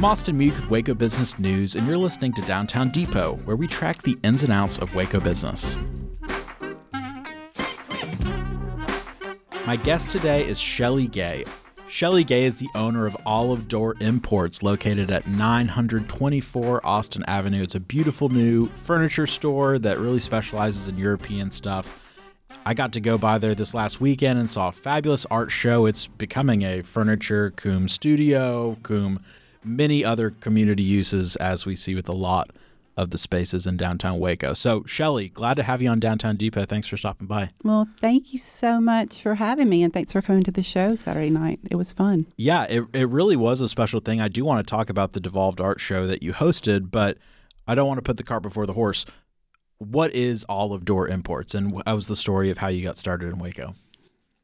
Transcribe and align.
I'm 0.00 0.06
Austin 0.06 0.38
Meek 0.38 0.54
with 0.54 0.70
Waco 0.70 0.94
Business 0.94 1.38
News, 1.38 1.76
and 1.76 1.86
you're 1.86 1.98
listening 1.98 2.32
to 2.32 2.40
Downtown 2.46 2.88
Depot, 2.88 3.34
where 3.44 3.54
we 3.54 3.68
track 3.68 4.00
the 4.00 4.16
ins 4.24 4.42
and 4.42 4.50
outs 4.50 4.78
of 4.78 4.94
Waco 4.94 5.20
business. 5.20 5.76
My 9.66 9.76
guest 9.76 10.08
today 10.08 10.48
is 10.48 10.58
Shelley 10.58 11.06
Gay. 11.06 11.44
Shelley 11.86 12.24
Gay 12.24 12.44
is 12.44 12.56
the 12.56 12.70
owner 12.74 13.04
of 13.04 13.14
Olive 13.26 13.68
Door 13.68 13.96
Imports, 14.00 14.62
located 14.62 15.10
at 15.10 15.26
924 15.28 16.86
Austin 16.86 17.22
Avenue. 17.28 17.62
It's 17.62 17.74
a 17.74 17.80
beautiful 17.80 18.30
new 18.30 18.68
furniture 18.68 19.26
store 19.26 19.78
that 19.80 19.98
really 19.98 20.18
specializes 20.18 20.88
in 20.88 20.96
European 20.96 21.50
stuff. 21.50 21.92
I 22.64 22.72
got 22.72 22.94
to 22.94 23.00
go 23.00 23.18
by 23.18 23.36
there 23.36 23.54
this 23.54 23.74
last 23.74 24.00
weekend 24.00 24.38
and 24.38 24.48
saw 24.48 24.68
a 24.68 24.72
fabulous 24.72 25.26
art 25.26 25.50
show. 25.50 25.84
It's 25.84 26.06
becoming 26.06 26.62
a 26.62 26.80
furniture 26.80 27.50
cum 27.50 27.86
studio, 27.86 28.78
cum 28.82 29.20
many 29.64 30.04
other 30.04 30.30
community 30.30 30.82
uses, 30.82 31.36
as 31.36 31.66
we 31.66 31.76
see 31.76 31.94
with 31.94 32.08
a 32.08 32.16
lot 32.16 32.50
of 32.96 33.10
the 33.10 33.18
spaces 33.18 33.66
in 33.66 33.76
downtown 33.76 34.18
Waco. 34.18 34.52
So, 34.52 34.84
Shelley, 34.84 35.28
glad 35.28 35.54
to 35.54 35.62
have 35.62 35.80
you 35.80 35.88
on 35.88 36.00
Downtown 36.00 36.36
Depot. 36.36 36.66
Thanks 36.66 36.86
for 36.86 36.96
stopping 36.96 37.26
by. 37.26 37.48
Well, 37.62 37.88
thank 37.98 38.32
you 38.32 38.38
so 38.38 38.80
much 38.80 39.22
for 39.22 39.36
having 39.36 39.68
me, 39.68 39.82
and 39.82 39.92
thanks 39.92 40.12
for 40.12 40.20
coming 40.20 40.42
to 40.42 40.50
the 40.50 40.62
show 40.62 40.96
Saturday 40.96 41.30
night. 41.30 41.60
It 41.70 41.76
was 41.76 41.92
fun. 41.92 42.26
Yeah, 42.36 42.64
it, 42.64 42.84
it 42.92 43.08
really 43.08 43.36
was 43.36 43.60
a 43.60 43.68
special 43.68 44.00
thing. 44.00 44.20
I 44.20 44.28
do 44.28 44.44
want 44.44 44.66
to 44.66 44.70
talk 44.70 44.90
about 44.90 45.12
the 45.12 45.20
Devolved 45.20 45.60
Art 45.60 45.80
Show 45.80 46.06
that 46.06 46.22
you 46.22 46.32
hosted, 46.32 46.90
but 46.90 47.16
I 47.66 47.74
don't 47.74 47.88
want 47.88 47.98
to 47.98 48.02
put 48.02 48.16
the 48.16 48.22
cart 48.22 48.42
before 48.42 48.66
the 48.66 48.74
horse. 48.74 49.06
What 49.78 50.12
is 50.12 50.44
Olive 50.48 50.84
Door 50.84 51.08
Imports, 51.08 51.54
and 51.54 51.72
what 51.72 51.86
was 51.86 52.06
the 52.06 52.16
story 52.16 52.50
of 52.50 52.58
how 52.58 52.68
you 52.68 52.82
got 52.82 52.98
started 52.98 53.28
in 53.30 53.38
Waco? 53.38 53.74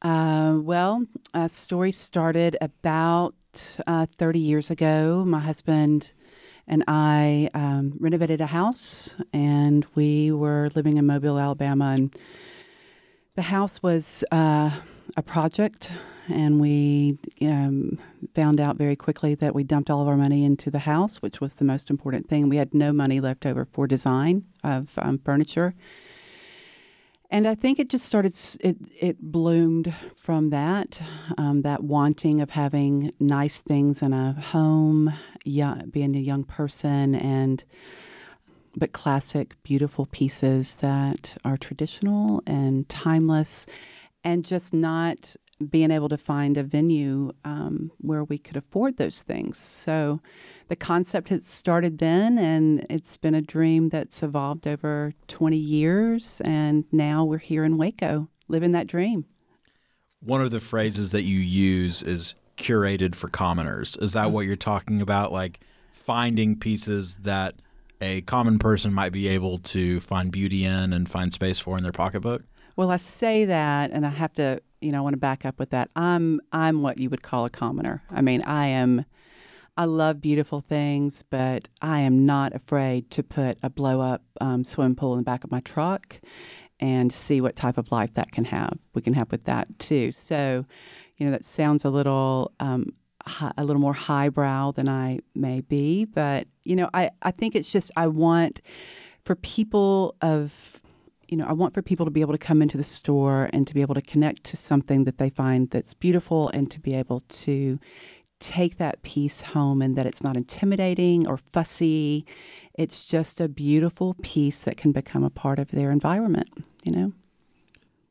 Uh, 0.01 0.57
well, 0.59 1.05
a 1.33 1.49
story 1.49 1.91
started 1.91 2.57
about 2.61 3.35
uh, 3.87 4.05
30 4.17 4.39
years 4.39 4.71
ago. 4.71 5.23
My 5.25 5.39
husband 5.39 6.11
and 6.67 6.83
I 6.87 7.49
um, 7.53 7.93
renovated 7.99 8.41
a 8.41 8.47
house, 8.47 9.15
and 9.31 9.85
we 9.95 10.31
were 10.31 10.69
living 10.75 10.97
in 10.97 11.05
Mobile, 11.05 11.39
Alabama, 11.39 11.93
and 11.97 12.15
the 13.35 13.43
house 13.43 13.81
was 13.81 14.23
uh, 14.31 14.71
a 15.15 15.21
project, 15.21 15.91
and 16.27 16.59
we 16.59 17.17
um, 17.41 17.99
found 18.35 18.59
out 18.59 18.75
very 18.75 18.95
quickly 18.95 19.35
that 19.35 19.55
we 19.55 19.63
dumped 19.63 19.89
all 19.89 20.01
of 20.01 20.07
our 20.07 20.17
money 20.17 20.43
into 20.43 20.69
the 20.69 20.79
house, 20.79 21.21
which 21.21 21.39
was 21.39 21.55
the 21.55 21.65
most 21.65 21.89
important 21.89 22.27
thing. 22.27 22.49
We 22.49 22.57
had 22.57 22.73
no 22.73 22.91
money 22.91 23.21
left 23.21 23.45
over 23.45 23.63
for 23.63 23.87
design 23.87 24.43
of 24.63 24.97
um, 24.97 25.19
furniture. 25.19 25.73
And 27.29 27.45
I 27.47 27.55
think 27.55 27.77
it 27.77 27.89
just 27.89 28.05
started, 28.05 28.33
it, 28.61 28.77
it 28.99 29.21
bloomed 29.21 29.93
from 30.15 30.49
that, 30.51 31.01
um, 31.37 31.61
that 31.63 31.83
wanting 31.83 32.39
of 32.39 32.51
having 32.51 33.11
nice 33.19 33.59
things 33.59 34.01
in 34.01 34.13
a 34.13 34.31
home, 34.33 35.13
young, 35.43 35.89
being 35.89 36.15
a 36.15 36.19
young 36.19 36.43
person, 36.45 37.15
and 37.15 37.63
but 38.77 38.93
classic, 38.93 39.55
beautiful 39.63 40.05
pieces 40.05 40.75
that 40.77 41.35
are 41.43 41.57
traditional 41.57 42.43
and 42.45 42.87
timeless, 42.87 43.65
and 44.23 44.45
just 44.45 44.71
not 44.71 45.35
being 45.69 45.91
able 45.91 46.09
to 46.09 46.17
find 46.17 46.57
a 46.57 46.63
venue 46.63 47.31
um, 47.43 47.91
where 47.97 48.23
we 48.23 48.37
could 48.37 48.57
afford 48.57 48.97
those 48.97 49.21
things. 49.21 49.57
So 49.57 50.21
the 50.67 50.75
concept 50.75 51.29
had 51.29 51.43
started 51.43 51.97
then, 51.97 52.37
and 52.37 52.85
it's 52.89 53.17
been 53.17 53.33
a 53.33 53.41
dream 53.41 53.89
that's 53.89 54.21
evolved 54.21 54.67
over 54.67 55.13
20 55.27 55.57
years. 55.57 56.41
And 56.43 56.85
now 56.91 57.23
we're 57.23 57.37
here 57.37 57.63
in 57.63 57.77
Waco 57.77 58.29
living 58.47 58.71
that 58.73 58.87
dream. 58.87 59.25
One 60.19 60.41
of 60.41 60.51
the 60.51 60.59
phrases 60.59 61.11
that 61.11 61.23
you 61.23 61.39
use 61.39 62.03
is 62.03 62.35
curated 62.57 63.15
for 63.15 63.29
commoners. 63.29 63.97
Is 63.97 64.13
that 64.13 64.31
what 64.31 64.45
you're 64.45 64.55
talking 64.55 65.01
about? 65.01 65.31
Like 65.31 65.59
finding 65.91 66.57
pieces 66.57 67.15
that 67.17 67.55
a 68.01 68.21
common 68.21 68.59
person 68.59 68.93
might 68.93 69.11
be 69.11 69.27
able 69.27 69.57
to 69.57 69.99
find 69.99 70.31
beauty 70.31 70.65
in 70.65 70.93
and 70.93 71.09
find 71.09 71.33
space 71.33 71.59
for 71.59 71.77
in 71.77 71.83
their 71.83 71.91
pocketbook? 71.91 72.43
Well, 72.75 72.91
I 72.91 72.97
say 72.97 73.45
that, 73.45 73.91
and 73.91 74.05
I 74.05 74.09
have 74.09 74.33
to, 74.33 74.61
you 74.81 74.91
know, 74.91 74.99
I 74.99 75.01
want 75.01 75.13
to 75.13 75.17
back 75.17 75.45
up 75.45 75.59
with 75.59 75.69
that. 75.71 75.89
I'm, 75.95 76.39
I'm 76.51 76.81
what 76.81 76.97
you 76.97 77.09
would 77.09 77.21
call 77.21 77.45
a 77.45 77.49
commoner. 77.49 78.03
I 78.09 78.21
mean, 78.21 78.41
I 78.43 78.67
am, 78.67 79.05
I 79.75 79.85
love 79.85 80.21
beautiful 80.21 80.61
things, 80.61 81.23
but 81.23 81.67
I 81.81 81.99
am 82.01 82.25
not 82.25 82.53
afraid 82.53 83.09
to 83.11 83.23
put 83.23 83.57
a 83.63 83.69
blow 83.69 84.01
up 84.01 84.23
um, 84.41 84.63
swim 84.63 84.95
pool 84.95 85.13
in 85.13 85.19
the 85.19 85.23
back 85.23 85.43
of 85.43 85.51
my 85.51 85.59
truck 85.61 86.19
and 86.79 87.11
see 87.11 87.41
what 87.41 87.55
type 87.55 87.77
of 87.77 87.91
life 87.91 88.13
that 88.13 88.31
can 88.31 88.45
have. 88.45 88.77
We 88.93 89.01
can 89.01 89.13
have 89.13 89.31
with 89.31 89.45
that 89.45 89.79
too. 89.79 90.11
So, 90.11 90.65
you 91.17 91.25
know, 91.25 91.31
that 91.31 91.45
sounds 91.45 91.85
a 91.85 91.89
little, 91.89 92.51
um, 92.59 92.93
a 93.57 93.63
little 93.63 93.81
more 93.81 93.93
highbrow 93.93 94.71
than 94.71 94.87
I 94.87 95.19
may 95.35 95.61
be, 95.61 96.05
but 96.05 96.47
you 96.63 96.75
know, 96.75 96.89
I, 96.93 97.09
I 97.21 97.31
think 97.31 97.55
it's 97.55 97.71
just 97.71 97.91
I 97.97 98.07
want 98.07 98.61
for 99.25 99.35
people 99.35 100.15
of 100.21 100.81
you 101.27 101.37
know, 101.37 101.45
I 101.45 101.53
want 101.53 101.73
for 101.73 101.81
people 101.81 102.05
to 102.05 102.11
be 102.11 102.21
able 102.21 102.33
to 102.33 102.37
come 102.37 102.61
into 102.61 102.77
the 102.77 102.83
store 102.83 103.49
and 103.51 103.67
to 103.67 103.73
be 103.73 103.81
able 103.81 103.95
to 103.95 104.01
connect 104.01 104.43
to 104.45 104.57
something 104.57 105.03
that 105.03 105.17
they 105.17 105.29
find 105.29 105.69
that's 105.69 105.93
beautiful 105.93 106.49
and 106.49 106.69
to 106.71 106.79
be 106.79 106.93
able 106.93 107.21
to 107.21 107.79
take 108.39 108.77
that 108.77 109.01
piece 109.01 109.41
home 109.41 109.81
and 109.81 109.95
that 109.97 110.05
it's 110.05 110.23
not 110.23 110.37
intimidating 110.37 111.27
or 111.27 111.37
fussy. 111.37 112.25
It's 112.75 113.03
just 113.03 113.41
a 113.41 113.49
beautiful 113.49 114.15
piece 114.21 114.63
that 114.63 114.77
can 114.77 114.91
become 114.91 115.23
a 115.23 115.29
part 115.29 115.59
of 115.59 115.71
their 115.71 115.91
environment, 115.91 116.49
you 116.83 116.91
know? 116.91 117.13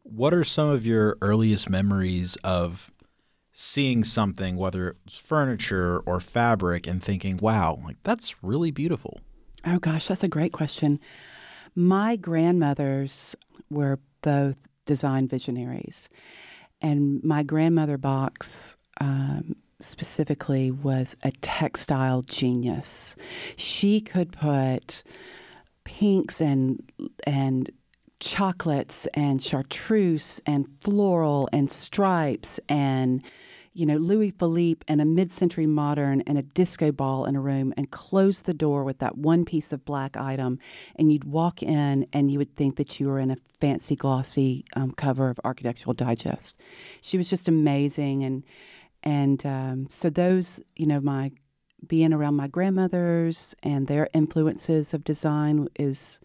What 0.03 0.35
are 0.35 0.45
some 0.45 0.69
of 0.69 0.85
your 0.85 1.17
earliest 1.21 1.69
memories 1.69 2.37
of 2.45 2.93
seeing 3.53 4.05
something, 4.05 4.57
whether 4.57 4.97
it's 5.07 5.17
furniture 5.17 6.01
or 6.01 6.21
fabric, 6.21 6.87
and 6.87 7.03
thinking, 7.03 7.39
wow, 7.39 7.81
like 7.85 7.97
that's 8.03 8.43
really 8.43 8.71
beautiful? 8.71 9.21
Oh 9.65 9.79
gosh, 9.79 10.07
that's 10.07 10.23
a 10.23 10.29
great 10.29 10.53
question. 10.53 11.01
My 11.79 12.17
grandmothers 12.17 13.37
were 13.69 14.01
both 14.23 14.67
design 14.87 15.29
visionaries, 15.29 16.09
and 16.81 17.23
my 17.23 17.43
grandmother 17.43 17.99
box 17.99 18.77
um, 18.99 19.57
specifically 19.79 20.71
was 20.71 21.17
a 21.23 21.33
textile 21.43 22.23
genius. 22.23 23.15
She 23.59 24.01
could 24.01 24.33
put 24.33 25.03
pinks 25.85 26.41
and 26.41 26.83
and 27.27 27.71
chocolates 28.21 29.07
and 29.13 29.43
chartreuse 29.43 30.41
and 30.47 30.67
floral 30.81 31.47
and 31.53 31.71
stripes 31.71 32.59
and 32.69 33.23
you 33.77 33.85
know, 33.85 33.99
Louis 33.99 34.31
Philippe 34.31 34.83
and 34.89 35.03
a 35.03 35.05
mid 35.05 35.31
century 35.31 35.67
modern 35.67 36.23
and 36.23 36.39
a 36.39 36.43
disco 36.43 36.91
ball 36.91 37.27
in 37.27 37.37
a 37.37 37.41
room 37.41 37.75
and 37.77 37.91
close 37.91 38.41
the 38.41 38.55
door 38.55 38.85
with 38.85 39.01
that 39.01 39.19
one 39.19 39.45
piece 39.45 39.71
of 39.71 39.85
black 39.85 40.17
item. 40.17 40.59
And 40.97 41.13
you'd 41.13 41.25
walk 41.25 41.63
in 41.63 42.07
and 42.11 42.31
you 42.31 42.39
would 42.39 42.57
think 42.57 42.77
that 42.77 42.99
you 42.99 43.09
were 43.09 43.19
in 43.19 43.31
a 43.31 43.37
fancy, 43.61 43.95
glossy 43.95 44.65
um, 44.75 44.93
cover 44.93 45.29
of 45.29 45.39
Architectural 45.45 45.93
Digest. 45.93 46.57
She 47.03 47.19
was 47.19 47.29
just 47.29 47.49
amazing. 47.49 48.25
And, 48.25 48.45
and 49.03 49.45
um, 49.45 49.89
so, 49.91 50.09
those, 50.09 50.59
you 50.75 50.87
know, 50.87 51.01
my 51.01 51.33
being 51.87 52.15
around 52.15 52.35
my 52.35 52.49
grandmothers 52.49 53.55
and 53.63 53.87
their 53.87 54.09
influences 54.15 54.95
of 54.95 55.05
design 55.05 55.69
is, 55.79 56.19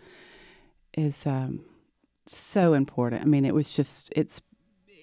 is, 0.93 1.27
um, 1.27 1.65
so 2.27 2.73
important. 2.73 3.23
I 3.23 3.25
mean, 3.25 3.43
it 3.43 3.53
was 3.53 3.73
just, 3.73 4.09
it's 4.15 4.41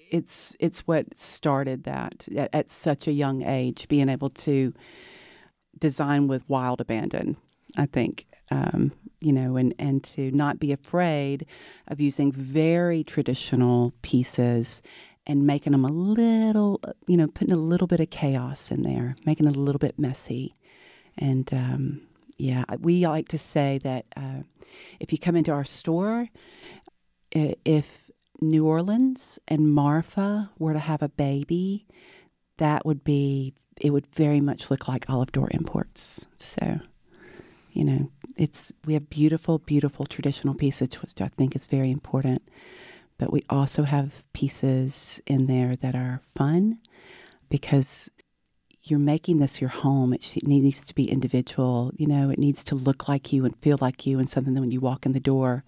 it's 0.09 0.55
it's 0.59 0.81
what 0.81 1.17
started 1.17 1.83
that 1.83 2.27
at, 2.35 2.49
at, 2.53 2.71
such 2.71 3.07
a 3.07 3.11
young 3.11 3.43
age, 3.43 3.87
being 3.87 4.09
able 4.09 4.29
to 4.29 4.73
design 5.77 6.27
with 6.27 6.47
wild 6.49 6.81
abandon. 6.81 7.37
I 7.77 7.85
think 7.85 8.25
um, 8.51 8.91
you 9.19 9.31
know, 9.31 9.55
and 9.55 9.73
and 9.77 10.03
to 10.05 10.31
not 10.31 10.59
be 10.59 10.71
afraid 10.71 11.45
of 11.87 11.99
using 11.99 12.31
very 12.31 13.03
traditional 13.03 13.93
pieces 14.01 14.81
and 15.27 15.45
making 15.45 15.73
them 15.73 15.85
a 15.85 15.91
little, 15.91 16.81
you 17.07 17.15
know, 17.15 17.27
putting 17.27 17.53
a 17.53 17.57
little 17.57 17.87
bit 17.87 17.99
of 17.99 18.09
chaos 18.09 18.71
in 18.71 18.81
there, 18.81 19.15
making 19.25 19.47
it 19.47 19.55
a 19.55 19.59
little 19.59 19.79
bit 19.79 19.99
messy, 19.99 20.55
and 21.17 21.53
um, 21.53 22.01
yeah, 22.37 22.63
we 22.79 23.05
like 23.05 23.27
to 23.27 23.37
say 23.37 23.79
that 23.83 24.05
uh, 24.15 24.43
if 24.99 25.11
you 25.11 25.17
come 25.17 25.35
into 25.35 25.51
our 25.51 25.65
store, 25.65 26.29
if 27.31 28.08
New 28.41 28.65
Orleans 28.65 29.39
and 29.47 29.71
Marfa 29.71 30.49
were 30.57 30.73
to 30.73 30.79
have 30.79 31.01
a 31.01 31.09
baby, 31.09 31.87
that 32.57 32.85
would 32.85 33.03
be, 33.03 33.53
it 33.79 33.91
would 33.91 34.07
very 34.07 34.41
much 34.41 34.69
look 34.69 34.87
like 34.87 35.09
Olive 35.09 35.31
Door 35.31 35.49
Imports. 35.51 36.25
So, 36.37 36.79
you 37.71 37.83
know, 37.83 38.11
it's, 38.35 38.71
we 38.85 38.93
have 38.93 39.09
beautiful, 39.09 39.59
beautiful 39.59 40.05
traditional 40.05 40.53
pieces, 40.53 41.01
which 41.01 41.21
I 41.21 41.27
think 41.29 41.55
is 41.55 41.65
very 41.65 41.91
important. 41.91 42.41
But 43.17 43.33
we 43.33 43.43
also 43.49 43.83
have 43.83 44.31
pieces 44.33 45.21
in 45.27 45.47
there 45.47 45.75
that 45.75 45.93
are 45.93 46.21
fun 46.35 46.79
because 47.49 48.09
you're 48.83 48.99
making 48.99 49.39
this 49.39 49.59
your 49.59 49.69
home. 49.69 50.13
It, 50.13 50.47
needs 50.47 50.83
to 50.85 50.95
be 50.95 51.09
individual. 51.09 51.91
You 51.97 52.07
know, 52.07 52.29
it 52.29 52.39
needs 52.39 52.63
to 52.65 52.75
look 52.75 53.07
like 53.07 53.33
you 53.33 53.45
and 53.45 53.55
feel 53.57 53.77
like 53.81 54.05
you, 54.05 54.19
and 54.19 54.29
something 54.29 54.53
that 54.53 54.61
when 54.61 54.71
you 54.71 54.79
walk 54.79 55.05
in 55.05 55.11
the 55.11 55.19
door, 55.19 55.63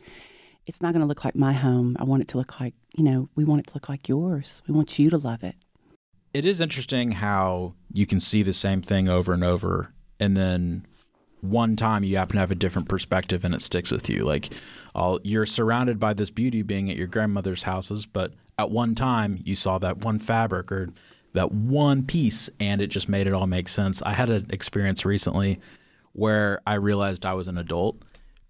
it's 0.67 0.81
not 0.81 0.93
going 0.93 1.01
to 1.01 1.07
look 1.07 1.25
like 1.25 1.35
my 1.35 1.53
home. 1.53 1.97
I 1.99 2.03
want 2.03 2.21
it 2.21 2.27
to 2.29 2.37
look 2.37 2.59
like, 2.59 2.73
you 2.95 3.03
know, 3.03 3.29
we 3.35 3.43
want 3.43 3.61
it 3.61 3.67
to 3.67 3.73
look 3.73 3.89
like 3.89 4.07
yours. 4.07 4.61
We 4.67 4.73
want 4.73 4.97
you 4.99 5.09
to 5.09 5.17
love 5.17 5.43
it. 5.43 5.55
It 6.33 6.45
is 6.45 6.61
interesting 6.61 7.11
how 7.11 7.73
you 7.91 8.05
can 8.05 8.19
see 8.19 8.41
the 8.43 8.53
same 8.53 8.81
thing 8.81 9.09
over 9.09 9.33
and 9.33 9.43
over 9.43 9.93
and 10.19 10.37
then 10.37 10.85
one 11.41 11.75
time 11.75 12.03
you 12.03 12.17
happen 12.17 12.35
to 12.35 12.39
have 12.39 12.51
a 12.51 12.55
different 12.55 12.87
perspective 12.87 13.43
and 13.43 13.53
it 13.55 13.61
sticks 13.61 13.91
with 13.91 14.07
you. 14.09 14.23
Like 14.23 14.53
all 14.93 15.19
you're 15.23 15.47
surrounded 15.47 15.99
by 15.99 16.13
this 16.13 16.29
beauty 16.29 16.61
being 16.61 16.89
at 16.89 16.97
your 16.97 17.07
grandmother's 17.07 17.63
houses, 17.63 18.05
but 18.05 18.33
at 18.59 18.69
one 18.69 18.93
time 18.93 19.39
you 19.43 19.55
saw 19.55 19.79
that 19.79 20.05
one 20.05 20.19
fabric 20.19 20.71
or 20.71 20.89
that 21.33 21.51
one 21.51 22.05
piece 22.05 22.49
and 22.59 22.79
it 22.79 22.87
just 22.87 23.09
made 23.09 23.25
it 23.25 23.33
all 23.33 23.47
make 23.47 23.67
sense. 23.67 24.01
I 24.03 24.13
had 24.13 24.29
an 24.29 24.45
experience 24.51 25.03
recently 25.03 25.59
where 26.13 26.61
I 26.67 26.75
realized 26.75 27.25
I 27.25 27.33
was 27.33 27.47
an 27.47 27.57
adult 27.57 27.97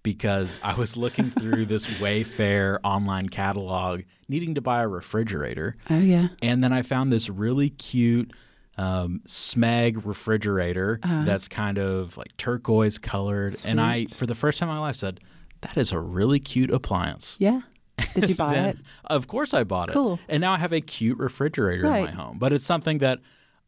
because 0.04 0.60
I 0.64 0.74
was 0.74 0.98
looking 0.98 1.32
through 1.32 1.66
this 1.66 1.86
Wayfair 2.00 2.80
online 2.84 3.30
catalog 3.30 4.02
needing 4.28 4.56
to 4.56 4.62
buy 4.62 4.82
a 4.82 4.88
refrigerator. 4.88 5.76
Oh 5.90 6.00
yeah. 6.00 6.30
And 6.42 6.64
then 6.64 6.74
I 6.74 6.82
found 6.82 7.12
this 7.12 7.30
really 7.30 7.70
cute 7.70 8.32
um, 8.78 9.22
Smeg 9.28 10.06
refrigerator 10.06 11.00
Uh-huh. 11.04 11.24
that's 11.26 11.48
kind 11.48 11.78
of 11.78 12.18
like 12.18 12.36
turquoise 12.38 12.98
colored. 12.98 13.56
And 13.66 13.80
I, 13.82 14.06
for 14.06 14.26
the 14.26 14.36
first 14.36 14.58
time 14.60 14.70
in 14.70 14.76
my 14.76 14.82
life, 14.82 14.96
said, 14.96 15.20
that 15.62 15.78
is 15.78 15.92
a 15.92 16.00
really 16.00 16.40
cute 16.40 16.72
appliance. 16.72 17.38
Yeah. 17.40 17.62
Did 18.16 18.30
you 18.30 18.36
buy 18.46 18.54
Then, 18.54 18.66
it? 18.70 18.78
Of 19.06 19.28
course 19.28 19.54
I 19.54 19.64
bought 19.64 19.90
it. 19.90 19.94
Cool. 19.94 20.20
And 20.28 20.42
now 20.42 20.54
I 20.54 20.58
have 20.58 20.72
a 20.72 20.82
cute 20.82 21.20
refrigerator 21.20 21.86
in 21.86 21.92
my 22.06 22.12
home. 22.12 22.40
But 22.40 22.54
it's 22.54 22.66
something 22.66 22.98
that 23.00 23.20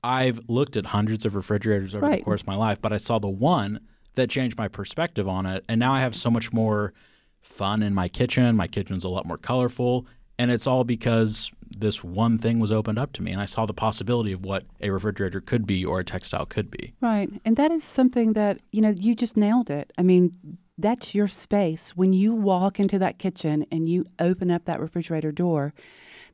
I've 0.03 0.39
looked 0.47 0.75
at 0.77 0.87
hundreds 0.87 1.25
of 1.25 1.35
refrigerators 1.35 1.93
over 1.93 2.09
the 2.09 2.17
course 2.23 2.41
of 2.41 2.47
my 2.47 2.55
life, 2.55 2.81
but 2.81 2.91
I 2.91 2.97
saw 2.97 3.19
the 3.19 3.29
one 3.29 3.79
that 4.15 4.29
changed 4.29 4.57
my 4.57 4.67
perspective 4.67 5.27
on 5.27 5.45
it. 5.45 5.63
And 5.67 5.79
now 5.79 5.93
I 5.93 5.99
have 5.99 6.15
so 6.15 6.29
much 6.29 6.53
more 6.53 6.93
fun 7.41 7.83
in 7.83 7.93
my 7.93 8.07
kitchen. 8.07 8.55
My 8.55 8.67
kitchen's 8.67 9.03
a 9.03 9.09
lot 9.09 9.25
more 9.25 9.37
colorful. 9.37 10.05
And 10.39 10.51
it's 10.51 10.65
all 10.65 10.83
because 10.83 11.51
this 11.77 12.03
one 12.03 12.37
thing 12.37 12.59
was 12.59 12.71
opened 12.71 12.99
up 12.99 13.13
to 13.13 13.23
me 13.23 13.31
and 13.31 13.41
I 13.41 13.45
saw 13.45 13.65
the 13.65 13.73
possibility 13.73 14.31
of 14.31 14.43
what 14.43 14.63
a 14.81 14.89
refrigerator 14.89 15.41
could 15.41 15.65
be 15.65 15.83
or 15.85 15.99
a 15.99 16.03
textile 16.03 16.45
could 16.45 16.71
be. 16.71 16.93
Right. 17.01 17.29
And 17.45 17.55
that 17.57 17.71
is 17.71 17.83
something 17.83 18.33
that, 18.33 18.59
you 18.71 18.81
know, 18.81 18.89
you 18.89 19.15
just 19.15 19.37
nailed 19.37 19.69
it. 19.69 19.91
I 19.97 20.03
mean, 20.03 20.57
that's 20.77 21.13
your 21.13 21.27
space. 21.27 21.91
When 21.95 22.13
you 22.13 22.33
walk 22.33 22.79
into 22.79 22.97
that 22.99 23.19
kitchen 23.19 23.65
and 23.71 23.87
you 23.87 24.05
open 24.19 24.49
up 24.49 24.65
that 24.65 24.79
refrigerator 24.79 25.31
door, 25.31 25.73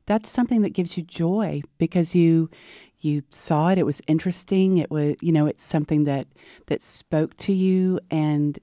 that's 0.05 0.29
something 0.29 0.61
that 0.61 0.71
gives 0.71 0.97
you 0.97 1.03
joy 1.03 1.61
because 1.77 2.15
you 2.15 2.49
you 3.01 3.23
saw 3.31 3.69
it, 3.69 3.77
it 3.77 3.85
was 3.85 4.01
interesting, 4.07 4.77
it 4.77 4.91
was 4.91 5.15
you 5.21 5.31
know, 5.31 5.47
it's 5.47 5.63
something 5.63 6.03
that 6.05 6.27
that 6.67 6.81
spoke 6.81 7.35
to 7.37 7.53
you 7.53 7.99
and 8.11 8.59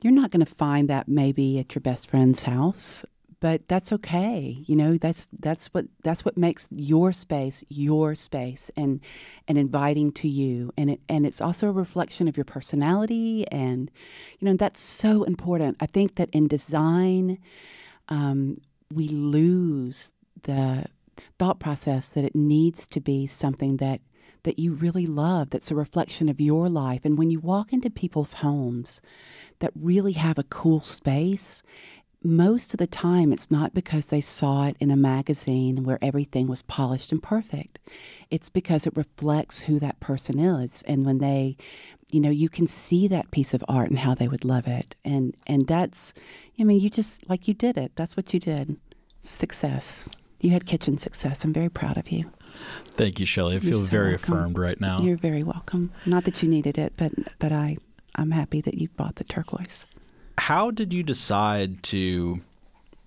you're 0.00 0.12
not 0.12 0.30
going 0.30 0.44
to 0.44 0.54
find 0.54 0.88
that 0.88 1.08
maybe 1.08 1.58
at 1.58 1.74
your 1.74 1.80
best 1.80 2.08
friend's 2.08 2.42
house 2.42 3.04
but 3.40 3.68
that's 3.68 3.92
okay 3.92 4.64
you 4.66 4.74
know 4.74 4.96
that's 4.96 5.28
that's 5.38 5.68
what 5.68 5.84
that's 6.02 6.24
what 6.24 6.36
makes 6.36 6.66
your 6.70 7.12
space 7.12 7.62
your 7.68 8.14
space 8.16 8.68
and 8.76 9.00
and 9.46 9.56
inviting 9.56 10.10
to 10.10 10.26
you 10.26 10.72
and 10.76 10.90
it 10.90 11.00
and 11.08 11.24
it's 11.24 11.40
also 11.40 11.68
a 11.68 11.72
reflection 11.72 12.26
of 12.26 12.36
your 12.36 12.44
personality 12.44 13.46
and 13.52 13.90
you 14.40 14.46
know 14.46 14.56
that's 14.56 14.80
so 14.80 15.24
important. 15.24 15.76
I 15.80 15.86
think 15.86 16.16
that 16.16 16.28
in 16.32 16.48
design 16.48 17.38
um, 18.08 18.60
we 18.92 19.08
lose 19.08 20.12
the 20.42 20.86
thought 21.38 21.60
process 21.60 22.08
that 22.10 22.24
it 22.24 22.34
needs 22.34 22.86
to 22.88 23.00
be 23.00 23.26
something 23.26 23.78
that 23.78 24.00
that 24.44 24.58
you 24.58 24.72
really 24.72 25.06
love 25.06 25.50
that's 25.50 25.70
a 25.70 25.74
reflection 25.74 26.28
of 26.28 26.40
your 26.40 26.68
life. 26.68 27.04
And 27.04 27.18
when 27.18 27.30
you 27.30 27.40
walk 27.40 27.72
into 27.72 27.90
people's 27.90 28.34
homes 28.34 29.00
that 29.58 29.72
really 29.74 30.12
have 30.12 30.38
a 30.38 30.44
cool 30.44 30.80
space 30.80 31.62
most 32.22 32.74
of 32.74 32.78
the 32.78 32.86
time 32.86 33.32
it's 33.32 33.50
not 33.50 33.74
because 33.74 34.06
they 34.06 34.20
saw 34.20 34.64
it 34.66 34.76
in 34.80 34.90
a 34.90 34.96
magazine 34.96 35.84
where 35.84 36.00
everything 36.02 36.48
was 36.48 36.62
polished 36.62 37.12
and 37.12 37.22
perfect. 37.22 37.78
It's 38.30 38.48
because 38.48 38.86
it 38.86 38.96
reflects 38.96 39.62
who 39.62 39.78
that 39.78 40.00
person 40.00 40.38
is. 40.38 40.82
And 40.82 41.06
when 41.06 41.18
they 41.18 41.56
you 42.10 42.20
know 42.20 42.30
you 42.30 42.48
can 42.48 42.66
see 42.66 43.06
that 43.08 43.30
piece 43.30 43.54
of 43.54 43.64
art 43.68 43.90
and 43.90 43.98
how 43.98 44.14
they 44.14 44.28
would 44.28 44.44
love 44.44 44.66
it. 44.66 44.96
And 45.04 45.36
and 45.46 45.66
that's 45.66 46.12
i 46.58 46.64
mean 46.64 46.80
you 46.80 46.90
just 46.90 47.28
like 47.28 47.46
you 47.46 47.54
did 47.54 47.76
it. 47.76 47.92
That's 47.96 48.16
what 48.16 48.34
you 48.34 48.40
did. 48.40 48.76
Success 49.22 50.08
you 50.40 50.50
had 50.50 50.66
kitchen 50.66 50.96
success 50.98 51.44
i'm 51.44 51.52
very 51.52 51.68
proud 51.68 51.96
of 51.96 52.10
you 52.10 52.30
Thank 52.94 53.20
you, 53.20 53.26
Shelley. 53.26 53.52
I 53.54 53.60
You're 53.60 53.70
feel 53.74 53.78
so 53.82 53.86
very 53.90 54.10
welcome. 54.12 54.32
affirmed 54.34 54.58
right 54.58 54.80
now. 54.80 55.00
you're 55.00 55.16
very 55.16 55.44
welcome 55.44 55.92
not 56.06 56.24
that 56.24 56.42
you 56.42 56.48
needed 56.48 56.76
it 56.78 56.92
but 56.96 57.12
but 57.38 57.52
i 57.52 57.76
i'm 58.16 58.32
happy 58.32 58.60
that 58.60 58.74
you 58.74 58.88
bought 58.96 59.16
the 59.16 59.24
turquoise 59.24 59.86
how 60.38 60.70
did 60.70 60.92
you 60.92 61.02
decide 61.02 61.82
to 61.84 62.40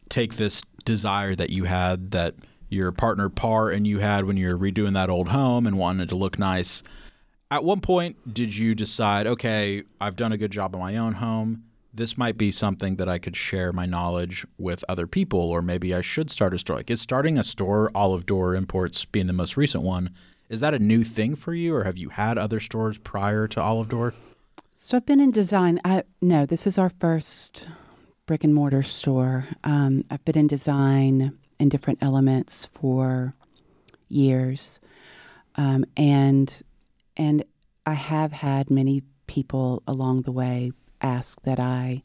take 0.10 0.36
this 0.36 0.62
desire 0.86 1.36
that 1.36 1.50
you 1.50 1.63
had 1.66 2.12
that 2.12 2.36
your 2.69 2.92
partner 2.92 3.28
Par 3.30 3.69
and 3.69 3.86
you 3.86 4.00
had 4.00 4.25
when 4.25 4.38
you 4.38 4.48
were 4.48 4.57
redoing 4.57 4.94
that 4.94 5.10
old 5.10 5.30
home 5.30 5.66
and 5.68 5.77
wanted 5.77 6.04
it 6.04 6.10
to 6.10 6.16
look 6.16 6.39
nice? 6.39 6.84
At 7.50 7.66
one 7.66 7.81
point, 7.81 8.34
did 8.34 8.56
you 8.56 8.74
decide, 8.75 9.27
okay, 9.27 9.84
I've 10.00 10.16
done 10.16 10.31
a 10.31 10.38
good 10.38 10.51
job 10.51 10.74
on 10.74 10.80
my 10.81 10.95
own 10.95 11.13
home. 11.16 11.63
This 11.94 12.18
might 12.18 12.38
be 12.38 12.52
something 12.52 12.96
that 12.96 13.10
I 13.10 13.20
could 13.20 13.36
share 13.36 13.74
my 13.74 13.86
knowledge 13.86 14.46
with 14.58 14.86
other 14.88 15.08
people, 15.08 15.40
or 15.40 15.62
maybe 15.62 15.94
I 15.94 16.02
should 16.02 16.32
start 16.32 16.54
a 16.54 16.58
store. 16.58 16.78
Like, 16.78 16.90
is 16.90 17.02
starting 17.02 17.38
a 17.38 17.44
store, 17.44 17.92
Olive 17.94 18.26
Door 18.26 18.56
Imports 18.56 19.04
being 19.04 19.28
the 19.28 19.34
most 19.34 19.58
recent 19.58 19.84
one, 19.84 20.12
is 20.48 20.62
that 20.62 20.74
a 20.74 20.80
new 20.80 21.04
thing 21.04 21.36
for 21.36 21.54
you, 21.54 21.76
or 21.76 21.84
have 21.84 21.98
you 21.98 22.10
had 22.10 22.38
other 22.38 22.60
stores 22.60 22.98
prior 22.98 23.48
to 23.50 23.62
Olive 23.62 23.90
Door? 23.90 24.14
So 24.76 24.98
I've 24.98 25.06
been 25.06 25.20
in 25.20 25.32
design. 25.32 25.80
I 25.86 26.04
no, 26.22 26.46
this 26.46 26.66
is 26.66 26.78
our 26.78 26.90
first 26.90 27.68
brick 28.26 28.44
and 28.44 28.54
mortar 28.54 28.84
store. 28.84 29.48
Um, 29.64 30.04
I've 30.10 30.26
been 30.26 30.38
in 30.38 30.48
design 30.48 31.38
in 31.60 31.70
different 31.70 32.00
elements 32.02 32.66
for 32.74 33.36
years, 34.10 34.80
um, 35.56 35.86
and 35.96 36.62
and 37.16 37.44
I 37.86 37.94
have 37.94 38.32
had 38.32 38.72
many 38.72 39.04
people 39.28 39.84
along 39.88 40.24
the 40.24 40.32
way 40.32 40.72
ask 41.01 41.42
that 41.42 41.59
I, 41.59 42.03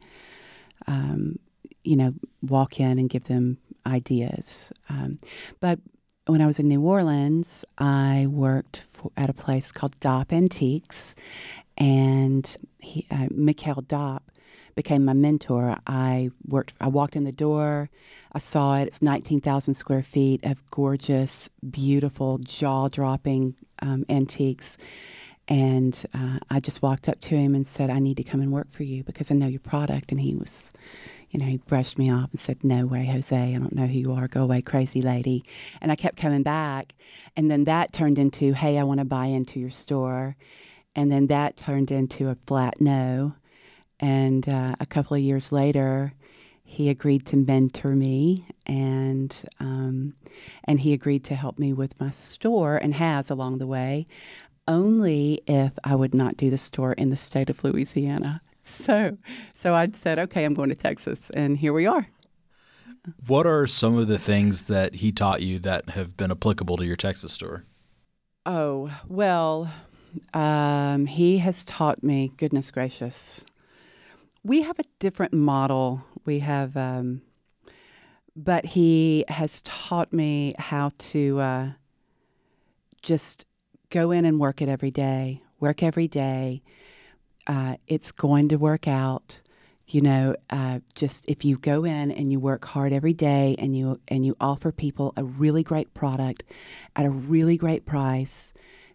um, 0.87 1.39
you 1.85 1.97
know, 1.97 2.15
walk 2.43 2.81
in 2.81 2.99
and 2.99 3.09
give 3.09 3.25
them 3.25 3.59
ideas. 3.87 4.73
Um, 4.89 5.19
but 5.61 5.79
when 6.27 6.41
I 6.41 6.47
was 6.47 6.59
in 6.59 6.69
New 6.69 6.83
Orleans, 6.83 7.65
I 7.79 8.27
worked 8.29 8.85
for, 8.93 9.13
at 9.17 9.31
a 9.31 9.35
place 9.35 9.71
called 9.71 9.99
Dop 10.01 10.33
Antiques, 10.33 11.15
and 11.77 12.57
he, 12.79 13.07
uh, 13.11 13.29
Mikhail 13.31 13.83
Dopp 13.87 14.23
became 14.75 15.05
my 15.05 15.13
mentor. 15.13 15.77
I 15.87 16.31
worked. 16.47 16.75
I 16.81 16.89
walked 16.89 17.17
in 17.17 17.25
the 17.25 17.33
door. 17.33 17.91
I 18.33 18.39
saw 18.39 18.77
it. 18.77 18.89
It's 18.89 19.01
nineteen 19.01 19.41
thousand 19.41 19.75
square 19.75 20.03
feet 20.03 20.45
of 20.45 20.69
gorgeous, 20.71 21.49
beautiful, 21.71 22.39
jaw-dropping 22.39 23.55
um, 23.81 24.05
antiques. 24.09 24.77
And 25.49 26.05
uh, 26.13 26.39
I 26.51 26.61
just 26.61 26.83
walked 26.83 27.09
up 27.09 27.21
to 27.23 27.37
him 27.37 27.55
and 27.55 27.67
said, 27.67 27.91
"I 27.91 27.99
need 27.99 28.17
to 28.17 28.25
come 28.25 28.41
and 28.41 28.53
work 28.53 28.73
for 28.73 28.83
you 28.83 29.05
because 29.05 29.31
I 29.31 29.35
know 29.35 29.47
your 29.47 29.61
product." 29.61 30.11
And 30.11 30.21
he 30.21 30.35
was, 30.35 30.73
you 31.31 31.39
know, 31.39 31.47
he 31.47 31.59
brushed 31.59 31.99
me 31.99 32.11
off 32.11 32.31
and 32.33 32.41
said, 32.41 32.65
"No 32.65 32.87
way, 32.87 33.07
Jose. 33.07 33.37
I 33.37 33.59
don't 33.59 33.75
know 33.75 33.87
who 33.87 33.99
you 33.99 34.13
are. 34.13 34.27
Go 34.27 34.43
away, 34.43 34.63
crazy 34.63 35.03
lady." 35.03 35.45
And 35.81 35.93
I 35.93 35.97
kept 35.97 36.17
coming 36.17 36.43
back, 36.43 36.95
and 37.37 37.51
then 37.51 37.65
that 37.65 37.93
turned 37.93 38.19
into, 38.19 38.55
"Hey, 38.55 38.79
I 38.79 38.83
want 38.83 38.99
to 38.99 39.05
buy 39.05 39.27
into 39.27 39.61
your 39.61 39.71
store." 39.71 40.37
And 40.97 41.13
then 41.13 41.27
that 41.27 41.57
turned 41.57 41.91
into 41.91 42.31
a 42.31 42.37
flat 42.47 42.81
no. 42.81 43.35
And 44.01 44.49
uh, 44.49 44.77
a 44.81 44.87
couple 44.87 45.17
of 45.17 45.23
years 45.23 45.53
later, 45.53 46.15
he 46.65 46.89
agreed 46.89 47.25
to 47.27 47.37
mentor 47.37 47.95
me, 47.95 48.47
and 48.67 49.35
um, 49.61 50.13
and 50.65 50.81
he 50.81 50.93
agreed 50.93 51.25
to 51.25 51.35
help 51.35 51.59
me 51.59 51.73
with 51.73 51.99
my 52.01 52.11
store, 52.11 52.77
and 52.77 52.95
has 52.95 53.31
along 53.31 53.59
the 53.59 53.67
way, 53.67 54.07
only 54.69 55.43
if 55.47 55.73
I 55.85 55.95
would 55.95 56.15
not 56.15 56.37
do 56.37 56.51
the 56.51 56.59
store 56.59 56.93
in 56.93 57.11
the 57.11 57.17
state 57.17 57.51
of 57.51 57.63
Louisiana. 57.63 58.41
So, 58.61 59.17
so 59.55 59.75
I'd 59.75 59.97
said, 59.97 60.19
okay, 60.19 60.45
I'm 60.45 60.55
going 60.55 60.71
to 60.71 60.75
Texas, 60.75 61.31
and 61.31 61.57
here 61.57 61.73
we 61.73 61.87
are. 61.87 62.09
What 63.27 63.47
are 63.47 63.67
some 63.69 63.97
of 63.97 64.09
the 64.09 64.19
things 64.19 64.63
that 64.63 64.97
he 64.97 65.13
taught 65.13 65.41
you 65.41 65.61
that 65.61 65.91
have 65.91 66.17
been 66.17 66.33
applicable 66.33 66.77
to 66.79 66.85
your 66.85 66.97
Texas 66.97 67.33
store? 67.33 67.65
Oh 68.45 68.91
well, 69.07 69.73
um, 70.35 71.07
he 71.07 71.39
has 71.39 71.65
taught 71.65 72.03
me. 72.03 72.33
Goodness 72.37 72.71
gracious, 72.71 73.45
we 74.43 74.63
have 74.63 74.79
a 74.79 74.85
different 74.99 75.33
model. 75.33 76.05
We 76.25 76.41
have, 76.41 76.77
um, 76.77 77.23
but 78.35 78.67
he 78.67 79.25
has 79.29 79.63
taught 79.63 80.13
me 80.13 80.55
how 80.59 80.93
to 80.99 81.41
uh, 81.41 81.69
just 83.03 83.47
go 83.91 84.11
in 84.11 84.25
and 84.25 84.41
work 84.41 84.61
it 84.63 84.69
every 84.69 84.91
day. 84.91 85.43
Work 85.61 85.83
every 85.83 86.09
day. 86.09 86.63
Uh, 87.47 87.77
it's 87.87 88.13
going 88.13 88.49
to 88.49 88.57
work 88.57 88.89
out. 88.89 89.41
You 89.89 90.01
know, 90.01 90.35
uh, 90.51 90.81
just 90.95 91.25
if 91.29 91.45
you 91.45 91.59
go 91.59 91.85
in 91.85 92.11
and 92.11 92.33
you 92.33 92.41
work 92.41 92.65
hard 92.65 92.93
every 92.93 93.13
day 93.13 93.55
and 93.57 93.77
you 93.77 94.01
and 94.09 94.27
you 94.27 94.37
offer 94.41 94.73
people 94.73 95.13
a 95.17 95.23
really 95.23 95.63
great 95.63 95.95
product 95.95 96.43
at 96.97 97.07
a 97.07 97.11
really 97.11 97.57
great 97.57 97.87
price, 97.87 98.53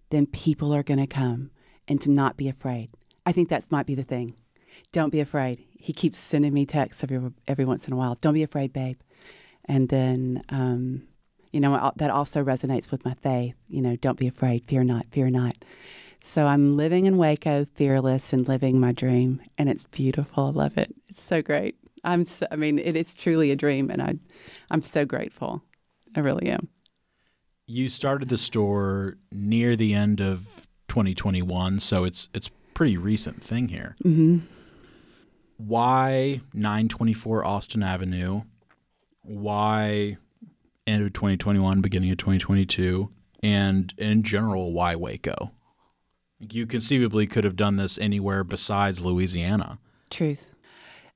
then 0.09 0.25
people 0.25 0.73
are 0.75 0.83
going 0.83 0.99
to 0.99 1.07
come 1.07 1.51
and 1.87 2.01
to 2.01 2.11
not 2.11 2.35
be 2.35 2.49
afraid. 2.49 2.89
I 3.25 3.31
think 3.31 3.47
that 3.49 3.71
might 3.71 3.85
be 3.85 3.95
the 3.95 4.03
thing. 4.03 4.35
Don't 4.91 5.11
be 5.11 5.21
afraid. 5.21 5.63
He 5.77 5.93
keeps 5.93 6.19
sending 6.19 6.53
me 6.53 6.65
texts 6.65 7.03
every 7.03 7.31
every 7.47 7.63
once 7.63 7.87
in 7.87 7.93
a 7.93 7.97
while. 7.97 8.15
Don't 8.19 8.33
be 8.33 8.43
afraid, 8.43 8.73
babe. 8.73 8.99
And 9.65 9.87
then, 9.87 10.41
um, 10.49 11.03
you 11.51 11.59
know, 11.59 11.91
that 11.95 12.09
also 12.09 12.43
resonates 12.43 12.91
with 12.91 13.03
my 13.05 13.13
faith. 13.15 13.55
You 13.67 13.81
know, 13.81 13.95
don't 13.95 14.17
be 14.17 14.27
afraid. 14.27 14.65
Fear 14.65 14.85
not. 14.85 15.05
Fear 15.11 15.31
not. 15.31 15.55
So 16.21 16.45
I'm 16.45 16.77
living 16.77 17.05
in 17.05 17.17
Waco, 17.17 17.65
fearless 17.73 18.31
and 18.31 18.47
living 18.47 18.79
my 18.79 18.91
dream, 18.91 19.41
and 19.57 19.67
it's 19.67 19.83
beautiful. 19.85 20.45
I 20.45 20.49
love 20.51 20.77
it. 20.77 20.93
It's 21.09 21.21
so 21.21 21.41
great. 21.41 21.75
I'm 22.03 22.25
so, 22.25 22.45
I 22.51 22.55
mean, 22.55 22.79
it 22.79 22.95
is 22.95 23.13
truly 23.13 23.51
a 23.51 23.55
dream, 23.55 23.89
and 23.89 24.01
I, 24.01 24.15
I'm 24.69 24.83
so 24.83 25.03
grateful. 25.03 25.63
I 26.15 26.19
really 26.19 26.49
am. 26.49 26.69
You 27.65 27.89
started 27.89 28.29
the 28.29 28.37
store 28.37 29.17
near 29.31 29.75
the 29.75 29.93
end 29.93 30.21
of 30.21 30.67
2021, 30.89 31.79
so 31.79 32.03
it's 32.03 32.29
it's 32.33 32.49
pretty 32.73 32.97
recent 32.97 33.43
thing 33.43 33.69
here. 33.69 33.95
Mm-hmm. 34.03 34.39
Why 35.57 36.41
924 36.53 37.45
Austin 37.45 37.83
Avenue? 37.83 38.41
Why 39.21 40.17
end 40.87 41.03
of 41.03 41.13
2021, 41.13 41.81
beginning 41.81 42.11
of 42.11 42.17
2022? 42.17 43.11
And 43.43 43.93
in 43.97 44.23
general, 44.23 44.71
why 44.71 44.95
Waco? 44.95 45.51
You 46.39 46.65
conceivably 46.65 47.27
could 47.27 47.43
have 47.43 47.55
done 47.55 47.75
this 47.75 47.97
anywhere 47.97 48.43
besides 48.43 49.01
Louisiana. 49.01 49.79
Truth. 50.09 50.47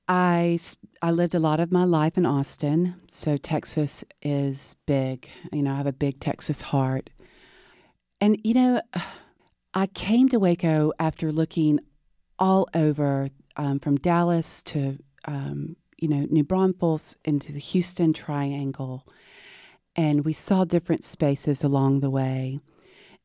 I, 0.08 0.58
I 1.02 1.10
lived 1.10 1.34
a 1.34 1.40
lot 1.40 1.58
of 1.58 1.72
my 1.72 1.84
life 1.84 2.16
in 2.16 2.26
Austin, 2.26 2.94
so 3.08 3.36
Texas 3.36 4.04
is 4.22 4.76
big. 4.86 5.28
You 5.52 5.62
know, 5.62 5.72
I 5.72 5.76
have 5.76 5.86
a 5.86 5.92
big 5.92 6.20
Texas 6.20 6.60
heart. 6.60 7.10
And, 8.20 8.38
you 8.44 8.54
know, 8.54 8.80
I 9.74 9.86
came 9.88 10.28
to 10.30 10.38
Waco 10.38 10.92
after 10.98 11.30
looking 11.30 11.80
all 12.38 12.66
over 12.72 13.28
um, 13.56 13.78
from 13.78 13.96
Dallas 13.96 14.62
to, 14.62 14.98
um, 15.26 15.76
you 15.98 16.08
know, 16.08 16.26
New 16.30 16.44
Braunfels 16.44 17.16
into 17.24 17.52
the 17.52 17.58
Houston 17.58 18.12
Triangle. 18.12 19.06
And 19.96 20.24
we 20.26 20.34
saw 20.34 20.64
different 20.64 21.04
spaces 21.04 21.64
along 21.64 22.00
the 22.00 22.10
way. 22.10 22.60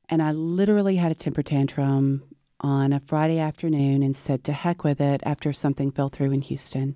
And 0.08 0.22
I 0.22 0.32
literally 0.32 0.96
had 0.96 1.12
a 1.12 1.16
temper 1.16 1.44
tantrum 1.44 2.24
on 2.62 2.94
a 2.94 3.00
Friday 3.02 3.40
afternoon 3.40 4.04
and 4.04 4.16
said, 4.16 4.44
to 4.46 4.54
heck 4.54 4.84
with 4.84 5.02
it, 5.02 5.22
after 5.24 5.52
something 5.52 5.92
fell 5.92 6.10
through 6.10 6.32
in 6.32 6.42
Houston. 6.42 6.96